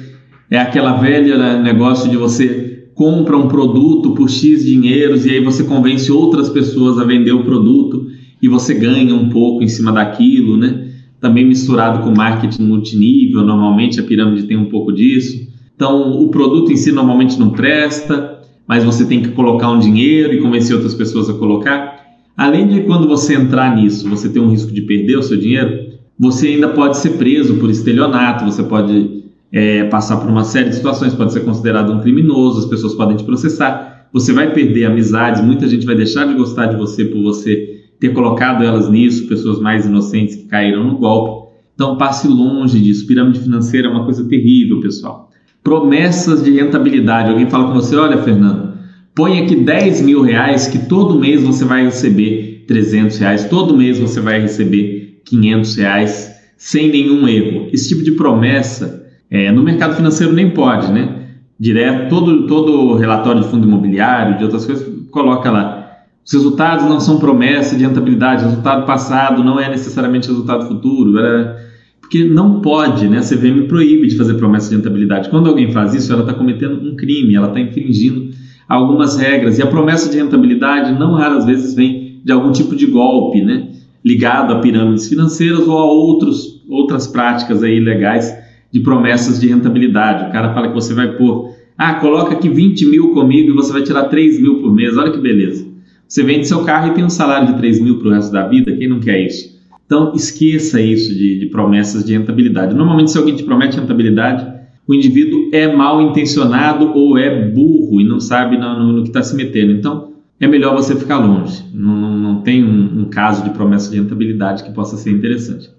é 0.50 0.58
aquela 0.58 0.92
velha 0.94 1.58
negócio 1.60 2.10
de 2.10 2.16
você 2.16 2.88
compra 2.94 3.36
um 3.36 3.48
produto 3.48 4.12
por 4.12 4.30
X 4.30 4.64
dinheiros 4.64 5.26
e 5.26 5.30
aí 5.30 5.44
você 5.44 5.64
convence 5.64 6.10
outras 6.12 6.48
pessoas 6.48 6.98
a 6.98 7.04
vender 7.04 7.32
o 7.32 7.42
produto 7.42 8.06
e 8.40 8.48
você 8.48 8.74
ganha 8.74 9.14
um 9.14 9.28
pouco 9.28 9.62
em 9.62 9.68
cima 9.68 9.90
daquilo, 9.90 10.56
né? 10.56 10.88
Também 11.20 11.44
misturado 11.44 12.00
com 12.00 12.14
marketing 12.14 12.62
multinível, 12.62 13.42
normalmente 13.42 13.98
a 13.98 14.02
pirâmide 14.02 14.44
tem 14.44 14.56
um 14.56 14.66
pouco 14.66 14.92
disso. 14.92 15.48
Então, 15.74 16.22
o 16.22 16.28
produto 16.28 16.70
em 16.70 16.76
si 16.76 16.92
normalmente 16.92 17.38
não 17.38 17.50
presta, 17.50 18.38
mas 18.66 18.84
você 18.84 19.04
tem 19.04 19.22
que 19.22 19.30
colocar 19.30 19.70
um 19.70 19.78
dinheiro 19.78 20.32
e 20.32 20.40
convencer 20.40 20.76
outras 20.76 20.94
pessoas 20.94 21.28
a 21.28 21.34
colocar. 21.34 22.04
Além 22.36 22.68
de 22.68 22.82
quando 22.82 23.08
você 23.08 23.34
entrar 23.34 23.74
nisso, 23.74 24.08
você 24.08 24.28
ter 24.28 24.40
um 24.40 24.50
risco 24.50 24.72
de 24.72 24.82
perder 24.82 25.16
o 25.16 25.22
seu 25.22 25.36
dinheiro, 25.36 25.94
você 26.18 26.48
ainda 26.48 26.68
pode 26.68 26.98
ser 26.98 27.10
preso 27.10 27.54
por 27.54 27.70
estelionato, 27.70 28.44
você 28.44 28.62
pode 28.62 29.23
é, 29.54 29.84
passar 29.84 30.16
por 30.16 30.28
uma 30.28 30.42
série 30.42 30.68
de 30.68 30.74
situações, 30.74 31.14
pode 31.14 31.32
ser 31.32 31.44
considerado 31.44 31.92
um 31.92 32.00
criminoso, 32.00 32.58
as 32.58 32.66
pessoas 32.66 32.92
podem 32.92 33.16
te 33.16 33.22
processar, 33.22 34.08
você 34.12 34.32
vai 34.32 34.52
perder 34.52 34.86
amizades, 34.86 35.40
muita 35.40 35.68
gente 35.68 35.86
vai 35.86 35.94
deixar 35.94 36.26
de 36.26 36.34
gostar 36.34 36.66
de 36.66 36.76
você 36.76 37.04
por 37.04 37.22
você 37.22 37.84
ter 38.00 38.12
colocado 38.12 38.64
elas 38.64 38.90
nisso, 38.90 39.28
pessoas 39.28 39.60
mais 39.60 39.86
inocentes 39.86 40.34
que 40.34 40.48
caíram 40.48 40.82
no 40.82 40.98
golpe. 40.98 41.44
Então 41.72 41.96
passe 41.96 42.26
longe 42.26 42.80
disso. 42.80 43.06
Pirâmide 43.06 43.40
financeira 43.40 43.86
é 43.86 43.90
uma 43.90 44.04
coisa 44.04 44.24
terrível, 44.24 44.80
pessoal. 44.80 45.30
Promessas 45.62 46.42
de 46.42 46.50
rentabilidade. 46.52 47.30
Alguém 47.30 47.48
fala 47.48 47.68
com 47.68 47.74
você, 47.74 47.96
olha, 47.96 48.18
Fernando, 48.18 48.74
põe 49.14 49.40
aqui 49.40 49.56
10 49.56 50.02
mil 50.02 50.22
reais 50.22 50.66
que 50.66 50.78
todo 50.86 51.18
mês 51.18 51.42
você 51.42 51.64
vai 51.64 51.84
receber 51.84 52.64
300 52.66 53.18
reais, 53.18 53.44
todo 53.44 53.76
mês 53.76 53.98
você 53.98 54.20
vai 54.20 54.40
receber 54.40 55.20
500 55.24 55.76
reais 55.76 56.34
sem 56.56 56.90
nenhum 56.90 57.26
erro. 57.28 57.68
Esse 57.72 57.88
tipo 57.88 58.02
de 58.02 58.12
promessa 58.12 59.03
é, 59.34 59.50
no 59.50 59.64
mercado 59.64 59.96
financeiro 59.96 60.32
nem 60.32 60.50
pode, 60.50 60.92
né? 60.92 61.22
Direto, 61.58 62.08
todo, 62.08 62.46
todo 62.46 62.94
relatório 62.94 63.42
de 63.42 63.48
fundo 63.48 63.66
imobiliário, 63.66 64.38
de 64.38 64.44
outras 64.44 64.64
coisas, 64.64 64.88
coloca 65.10 65.50
lá. 65.50 66.04
Os 66.24 66.32
resultados 66.32 66.84
não 66.86 67.00
são 67.00 67.18
promessa 67.18 67.74
de 67.74 67.84
rentabilidade, 67.84 68.44
resultado 68.44 68.86
passado 68.86 69.42
não 69.42 69.58
é 69.58 69.68
necessariamente 69.68 70.28
resultado 70.28 70.68
futuro. 70.68 71.18
Era... 71.18 71.56
Porque 72.00 72.22
não 72.22 72.60
pode, 72.60 73.08
né? 73.08 73.18
A 73.18 73.22
CVM 73.22 73.66
proíbe 73.66 74.06
de 74.06 74.16
fazer 74.16 74.34
promessa 74.34 74.70
de 74.70 74.76
rentabilidade. 74.76 75.28
Quando 75.28 75.48
alguém 75.48 75.72
faz 75.72 75.94
isso, 75.94 76.12
ela 76.12 76.22
está 76.22 76.32
cometendo 76.32 76.80
um 76.88 76.94
crime, 76.94 77.34
ela 77.34 77.48
está 77.48 77.58
infringindo 77.58 78.30
algumas 78.68 79.16
regras. 79.16 79.58
E 79.58 79.62
a 79.62 79.66
promessa 79.66 80.08
de 80.08 80.16
rentabilidade 80.16 80.96
não 80.96 81.14
raras 81.14 81.44
vezes 81.44 81.74
vem 81.74 82.20
de 82.24 82.30
algum 82.30 82.52
tipo 82.52 82.76
de 82.76 82.86
golpe, 82.86 83.42
né? 83.42 83.66
ligado 84.04 84.52
a 84.52 84.60
pirâmides 84.60 85.08
financeiras 85.08 85.66
ou 85.66 85.76
a 85.76 85.84
outros, 85.84 86.62
outras 86.68 87.08
práticas 87.08 87.64
aí 87.64 87.80
legais 87.80 88.43
de 88.74 88.80
promessas 88.80 89.38
de 89.40 89.46
rentabilidade. 89.46 90.28
O 90.28 90.32
cara 90.32 90.52
fala 90.52 90.66
que 90.66 90.74
você 90.74 90.92
vai 90.92 91.16
pôr, 91.16 91.54
ah, 91.78 91.94
coloca 91.94 92.34
aqui 92.34 92.48
20 92.48 92.86
mil 92.86 93.14
comigo 93.14 93.52
e 93.52 93.54
você 93.54 93.72
vai 93.72 93.82
tirar 93.82 94.06
3 94.06 94.40
mil 94.40 94.60
por 94.60 94.74
mês, 94.74 94.96
olha 94.96 95.12
que 95.12 95.20
beleza. 95.20 95.64
Você 96.08 96.24
vende 96.24 96.48
seu 96.48 96.64
carro 96.64 96.88
e 96.88 96.90
tem 96.90 97.04
um 97.04 97.08
salário 97.08 97.46
de 97.46 97.56
3 97.56 97.80
mil 97.80 98.00
para 98.00 98.08
o 98.08 98.10
resto 98.10 98.32
da 98.32 98.48
vida, 98.48 98.72
quem 98.72 98.88
não 98.88 98.98
quer 98.98 99.24
isso? 99.24 99.54
Então, 99.86 100.12
esqueça 100.12 100.80
isso 100.80 101.14
de, 101.14 101.38
de 101.38 101.46
promessas 101.46 102.04
de 102.04 102.14
rentabilidade. 102.14 102.74
Normalmente, 102.74 103.12
se 103.12 103.18
alguém 103.18 103.36
te 103.36 103.44
promete 103.44 103.78
rentabilidade, 103.78 104.44
o 104.88 104.92
indivíduo 104.92 105.50
é 105.52 105.72
mal 105.72 106.02
intencionado 106.02 106.90
ou 106.96 107.16
é 107.16 107.48
burro 107.48 108.00
e 108.00 108.04
não 108.04 108.18
sabe 108.18 108.58
no, 108.58 108.76
no, 108.76 108.92
no 108.92 109.02
que 109.02 109.08
está 109.08 109.22
se 109.22 109.36
metendo. 109.36 109.70
Então, 109.70 110.14
é 110.40 110.48
melhor 110.48 110.74
você 110.74 110.96
ficar 110.96 111.18
longe. 111.18 111.62
Não, 111.72 111.96
não, 111.96 112.18
não 112.18 112.40
tem 112.40 112.64
um, 112.64 113.02
um, 113.02 113.04
caso 113.04 113.44
de 113.44 113.50
promessa 113.50 113.88
de 113.88 113.98
rentabilidade 113.98 114.64
que 114.64 114.72
possa 114.72 114.96
ser 114.96 115.12
interessante. 115.12 115.70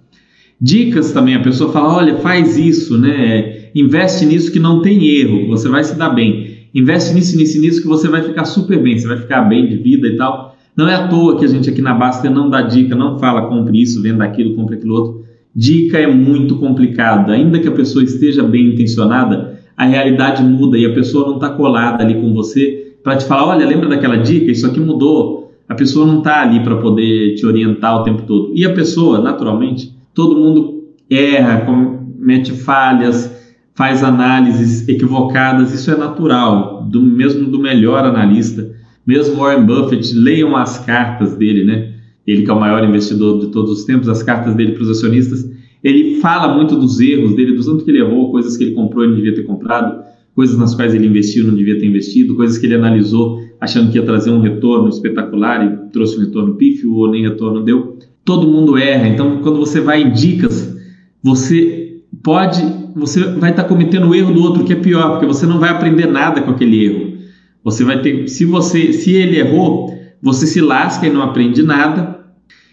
Dicas 0.60 1.12
também, 1.12 1.36
a 1.36 1.42
pessoa 1.42 1.72
fala, 1.72 1.96
olha, 1.96 2.18
faz 2.18 2.58
isso, 2.58 2.98
né? 2.98 3.70
Investe 3.76 4.26
nisso 4.26 4.52
que 4.52 4.60
não 4.60 4.82
tem 4.82 5.06
erro, 5.06 5.48
você 5.48 5.68
vai 5.68 5.84
se 5.84 5.98
dar 5.98 6.10
bem. 6.10 6.56
Investe 6.74 7.14
nisso, 7.14 7.38
nisso, 7.38 7.60
nisso 7.60 7.82
que 7.82 7.88
você 7.88 8.08
vai 8.08 8.22
ficar 8.22 8.46
super 8.46 8.82
bem, 8.82 8.98
você 8.98 9.08
vai 9.08 9.18
ficar 9.18 9.42
bem 9.44 9.68
de 9.68 9.78
vida 9.78 10.08
e 10.08 10.16
tal. 10.16 10.56
Não 10.76 10.90
é 10.90 10.96
à 10.96 11.08
toa 11.08 11.38
que 11.38 11.46
a 11.46 11.48
gente 11.48 11.70
aqui 11.70 11.82
na 11.82 11.94
Basta 11.94 12.30
não 12.30 12.50
dá 12.50 12.62
dica, 12.62 12.96
não 12.96 13.18
fala 13.18 13.48
compre 13.48 13.82
isso, 13.82 14.02
venda 14.02 14.26
aquilo, 14.26 14.56
compre 14.56 14.76
aquilo 14.76 14.94
outro. 14.94 15.26
Dica 15.56 15.98
é 15.98 16.08
muito 16.08 16.58
complicado. 16.58 17.32
Ainda 17.32 17.60
que 17.60 17.68
a 17.68 17.72
pessoa 17.72 18.04
esteja 18.04 18.44
bem 18.44 18.74
intencionada, 18.74 19.60
a 19.78 19.86
realidade 19.86 20.44
muda 20.44 20.78
e 20.78 20.86
a 20.86 20.94
pessoa 20.94 21.28
não 21.28 21.36
está 21.36 21.50
colada 21.50 22.04
ali 22.04 22.16
com 22.16 22.34
você 22.34 22.94
para 23.02 23.16
te 23.16 23.26
falar, 23.26 23.48
olha, 23.48 23.66
lembra 23.66 23.88
daquela 23.88 24.18
dica? 24.18 24.52
Isso 24.52 24.68
aqui 24.68 24.80
mudou. 24.80 25.54
A 25.68 25.76
pessoa 25.76 26.06
não 26.06 26.20
está 26.20 26.42
ali 26.42 26.60
para 26.60 26.76
poder 26.76 27.36
te 27.36 27.46
orientar 27.46 28.02
o 28.02 28.04
tempo 28.04 28.24
todo. 28.24 28.52
E 28.54 28.66
a 28.66 28.74
pessoa, 28.74 29.22
naturalmente, 29.22 29.95
todo 30.16 30.36
mundo 30.36 30.86
erra, 31.08 31.62
comete 31.66 32.52
falhas, 32.54 33.32
faz 33.76 34.04
análises 34.04 34.88
equivocadas. 34.88 35.72
Isso 35.72 35.92
é 35.92 35.98
natural, 35.98 36.88
do 36.90 37.00
mesmo 37.02 37.48
do 37.52 37.60
melhor 37.60 38.04
analista. 38.04 38.74
Mesmo 39.06 39.36
Warren 39.36 39.66
Buffett, 39.66 40.16
leiam 40.16 40.56
as 40.56 40.80
cartas 40.84 41.36
dele, 41.36 41.64
né? 41.64 41.94
Ele 42.26 42.42
que 42.42 42.50
é 42.50 42.54
o 42.54 42.60
maior 42.60 42.84
investidor 42.84 43.40
de 43.40 43.52
todos 43.52 43.70
os 43.70 43.84
tempos, 43.84 44.10
as 44.10 44.24
cartas 44.24 44.56
dele 44.56 44.72
para 44.72 44.82
os 44.82 44.90
acionistas. 44.90 45.48
Ele 45.84 46.20
fala 46.20 46.56
muito 46.56 46.76
dos 46.76 47.00
erros 47.00 47.36
dele, 47.36 47.54
do 47.54 47.64
tanto 47.64 47.86
que 47.86 47.92
ele 47.92 48.00
errou, 48.00 48.32
coisas 48.32 48.58
que 48.58 48.64
ele 48.64 48.72
comprou 48.72 49.04
e 49.04 49.08
não 49.10 49.16
devia 49.16 49.36
ter 49.36 49.44
comprado 49.44 50.04
coisas 50.36 50.58
nas 50.58 50.76
quais 50.76 50.94
ele 50.94 51.08
investiu 51.08 51.46
não 51.46 51.56
devia 51.56 51.80
ter 51.80 51.86
investido, 51.86 52.36
coisas 52.36 52.58
que 52.58 52.66
ele 52.66 52.76
analisou 52.76 53.40
achando 53.60 53.90
que 53.90 53.98
ia 53.98 54.04
trazer 54.04 54.32
um 54.32 54.42
retorno 54.42 54.90
espetacular 54.90 55.66
e 55.66 55.92
trouxe 55.92 56.18
um 56.18 56.26
retorno 56.26 56.56
pífio 56.56 56.94
ou 56.94 57.10
nem 57.10 57.24
retorno 57.24 57.64
deu. 57.64 57.98
Todo 58.26 58.48
mundo 58.48 58.78
erra, 58.78 59.08
então 59.08 59.38
quando 59.42 59.60
você 59.60 59.80
vai 59.80 60.02
em 60.02 60.12
dicas, 60.12 60.76
você 61.24 62.02
pode, 62.24 62.62
você 62.96 63.24
vai 63.24 63.52
estar 63.52 63.66
cometendo 63.66 64.10
o 64.10 64.16
erro 64.16 64.34
do 64.34 64.42
outro 64.42 64.64
que 64.64 64.74
é 64.74 64.76
pior, 64.76 65.12
porque 65.12 65.28
você 65.28 65.46
não 65.46 65.60
vai 65.60 65.70
aprender 65.70 66.08
nada 66.08 66.42
com 66.42 66.52
aquele 66.52 66.84
erro. 66.84 67.18
Você 67.64 67.84
vai 67.84 68.02
ter, 68.02 68.28
se 68.28 68.46
você, 68.46 68.92
se 68.94 69.14
ele 69.14 69.38
errou, 69.38 69.94
você 70.22 70.48
se 70.48 70.60
lasca 70.60 71.06
e 71.06 71.10
não 71.12 71.22
aprende 71.22 71.62
nada. 71.62 72.20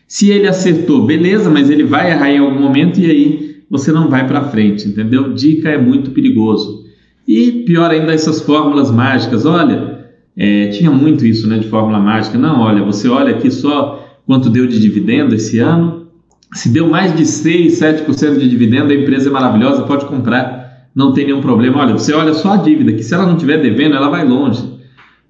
Se 0.07 0.31
ele 0.31 0.49
acertou, 0.49 1.05
beleza, 1.05 1.51
mas 1.51 1.71
ele 1.71 1.85
vai 1.85 2.11
errar 2.11 2.31
em 2.31 2.39
algum 2.39 2.61
momento 2.61 2.99
e 2.99 3.11
aí 3.11 3.57
você 3.71 3.91
não 3.91 4.09
vai 4.09 4.27
para 4.27 4.45
frente, 4.45 4.87
entendeu? 4.87 5.33
Dica 5.33 5.71
é 5.71 5.79
muito 5.79 6.11
perigoso. 6.11 6.85
E 7.27 7.65
pior 7.65 7.91
ainda, 7.91 8.13
essas 8.13 8.41
fórmulas 8.41 8.91
mágicas. 8.91 9.47
Olha, 9.47 10.07
é, 10.37 10.69
tinha 10.69 10.91
muito 10.91 11.25
isso 11.25 11.49
né, 11.49 11.59
de 11.59 11.69
fórmula 11.69 11.99
mágica. 11.99 12.37
Não, 12.37 12.61
olha, 12.61 12.85
você 12.85 13.09
olha 13.09 13.35
aqui 13.35 13.51
só 13.51 14.02
quanto 14.27 14.51
deu 14.51 14.67
de 14.67 14.81
dividendo 14.81 15.35
esse 15.35 15.59
ano. 15.59 16.07
Se 16.55 16.69
deu 16.69 16.89
mais 16.89 17.17
de 17.17 17.25
6, 17.25 17.81
7% 17.81 18.39
de 18.39 18.49
dividendo, 18.49 18.93
a 18.93 18.95
empresa 18.95 19.29
é 19.29 19.33
maravilhosa, 19.33 19.85
pode 19.85 20.05
comprar, 20.07 20.89
não 20.95 21.13
tem 21.13 21.27
nenhum 21.27 21.41
problema. 21.41 21.81
Olha, 21.81 21.95
você 21.95 22.13
olha 22.13 22.35
só 22.35 22.53
a 22.53 22.57
dívida, 22.57 22.93
que 22.93 23.03
se 23.03 23.15
ela 23.15 23.25
não 23.25 23.35
estiver 23.35 23.61
devendo, 23.61 23.95
ela 23.95 24.11
vai 24.11 24.27
longe. 24.27 24.63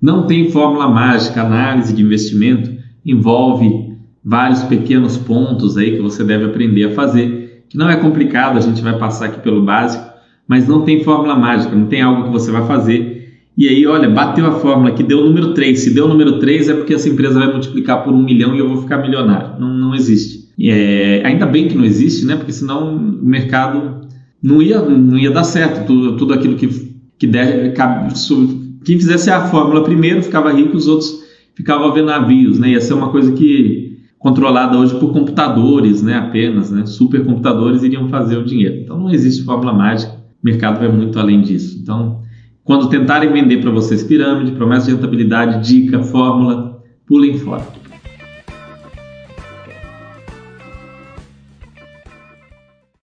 Não 0.00 0.26
tem 0.26 0.50
fórmula 0.50 0.88
mágica, 0.88 1.42
análise 1.42 1.92
de 1.92 2.02
investimento 2.02 2.72
envolve 3.04 3.92
vários 4.24 4.62
pequenos 4.62 5.16
pontos 5.16 5.76
aí 5.76 5.96
que 5.96 6.02
você 6.02 6.22
deve 6.22 6.44
aprender 6.44 6.84
a 6.84 6.94
fazer, 6.94 7.64
que 7.68 7.76
não 7.76 7.90
é 7.90 7.96
complicado, 7.96 8.56
a 8.56 8.60
gente 8.60 8.80
vai 8.80 8.96
passar 8.96 9.26
aqui 9.26 9.40
pelo 9.40 9.62
básico 9.62 10.12
mas 10.46 10.66
não 10.68 10.82
tem 10.82 11.02
fórmula 11.02 11.34
mágica, 11.34 11.74
não 11.74 11.86
tem 11.86 12.02
algo 12.02 12.24
que 12.24 12.30
você 12.30 12.50
vai 12.50 12.66
fazer. 12.66 13.21
E 13.56 13.68
aí, 13.68 13.86
olha, 13.86 14.08
bateu 14.08 14.46
a 14.46 14.52
fórmula 14.52 14.92
que 14.92 15.02
deu 15.02 15.20
o 15.20 15.24
número 15.24 15.52
3. 15.52 15.78
Se 15.78 15.90
deu 15.90 16.06
o 16.06 16.08
número 16.08 16.38
3 16.38 16.70
é 16.70 16.74
porque 16.74 16.94
essa 16.94 17.08
empresa 17.08 17.38
vai 17.38 17.52
multiplicar 17.52 18.02
por 18.02 18.12
um 18.12 18.22
milhão 18.22 18.54
e 18.54 18.58
eu 18.58 18.68
vou 18.68 18.82
ficar 18.82 18.98
milionário. 18.98 19.60
Não, 19.60 19.68
não 19.68 19.94
existe. 19.94 20.48
É, 20.58 21.22
ainda 21.24 21.46
bem 21.46 21.68
que 21.68 21.76
não 21.76 21.84
existe, 21.84 22.24
né? 22.24 22.36
Porque 22.36 22.52
senão 22.52 22.96
o 22.96 22.98
mercado 22.98 24.06
não 24.42 24.62
ia, 24.62 24.80
não 24.80 25.18
ia 25.18 25.30
dar 25.30 25.44
certo. 25.44 25.86
Tudo, 25.86 26.16
tudo 26.16 26.34
aquilo 26.34 26.56
que, 26.56 26.68
que 27.18 27.26
der, 27.26 27.74
quem 28.84 28.98
fizesse 28.98 29.30
a 29.30 29.46
fórmula 29.46 29.84
primeiro 29.84 30.22
ficava 30.22 30.52
rico, 30.52 30.76
os 30.76 30.88
outros 30.88 31.22
ficavam 31.54 31.90
a 31.90 31.94
ver 31.94 32.04
navios, 32.04 32.58
né? 32.58 32.70
Ia 32.70 32.80
ser 32.80 32.94
uma 32.94 33.10
coisa 33.10 33.32
que 33.32 33.98
controlada 34.18 34.78
hoje 34.78 34.98
por 34.98 35.12
computadores, 35.12 36.02
né? 36.02 36.14
Apenas, 36.14 36.70
né? 36.70 36.86
Supercomputadores 36.86 37.82
iriam 37.82 38.08
fazer 38.08 38.38
o 38.38 38.44
dinheiro. 38.44 38.76
Então 38.76 38.98
não 38.98 39.10
existe 39.10 39.44
fórmula 39.44 39.72
mágica. 39.72 40.12
O 40.12 40.44
mercado 40.44 40.78
vai 40.78 40.88
muito 40.88 41.18
além 41.18 41.40
disso. 41.42 41.78
Então, 41.80 42.22
quando 42.64 42.88
tentarem 42.88 43.32
vender 43.32 43.60
para 43.60 43.70
vocês 43.70 44.04
pirâmide, 44.04 44.52
promessa 44.52 44.86
de 44.86 44.94
rentabilidade, 44.94 45.66
dica, 45.66 46.02
fórmula, 46.02 46.80
pulem 47.06 47.38
fora. 47.38 47.81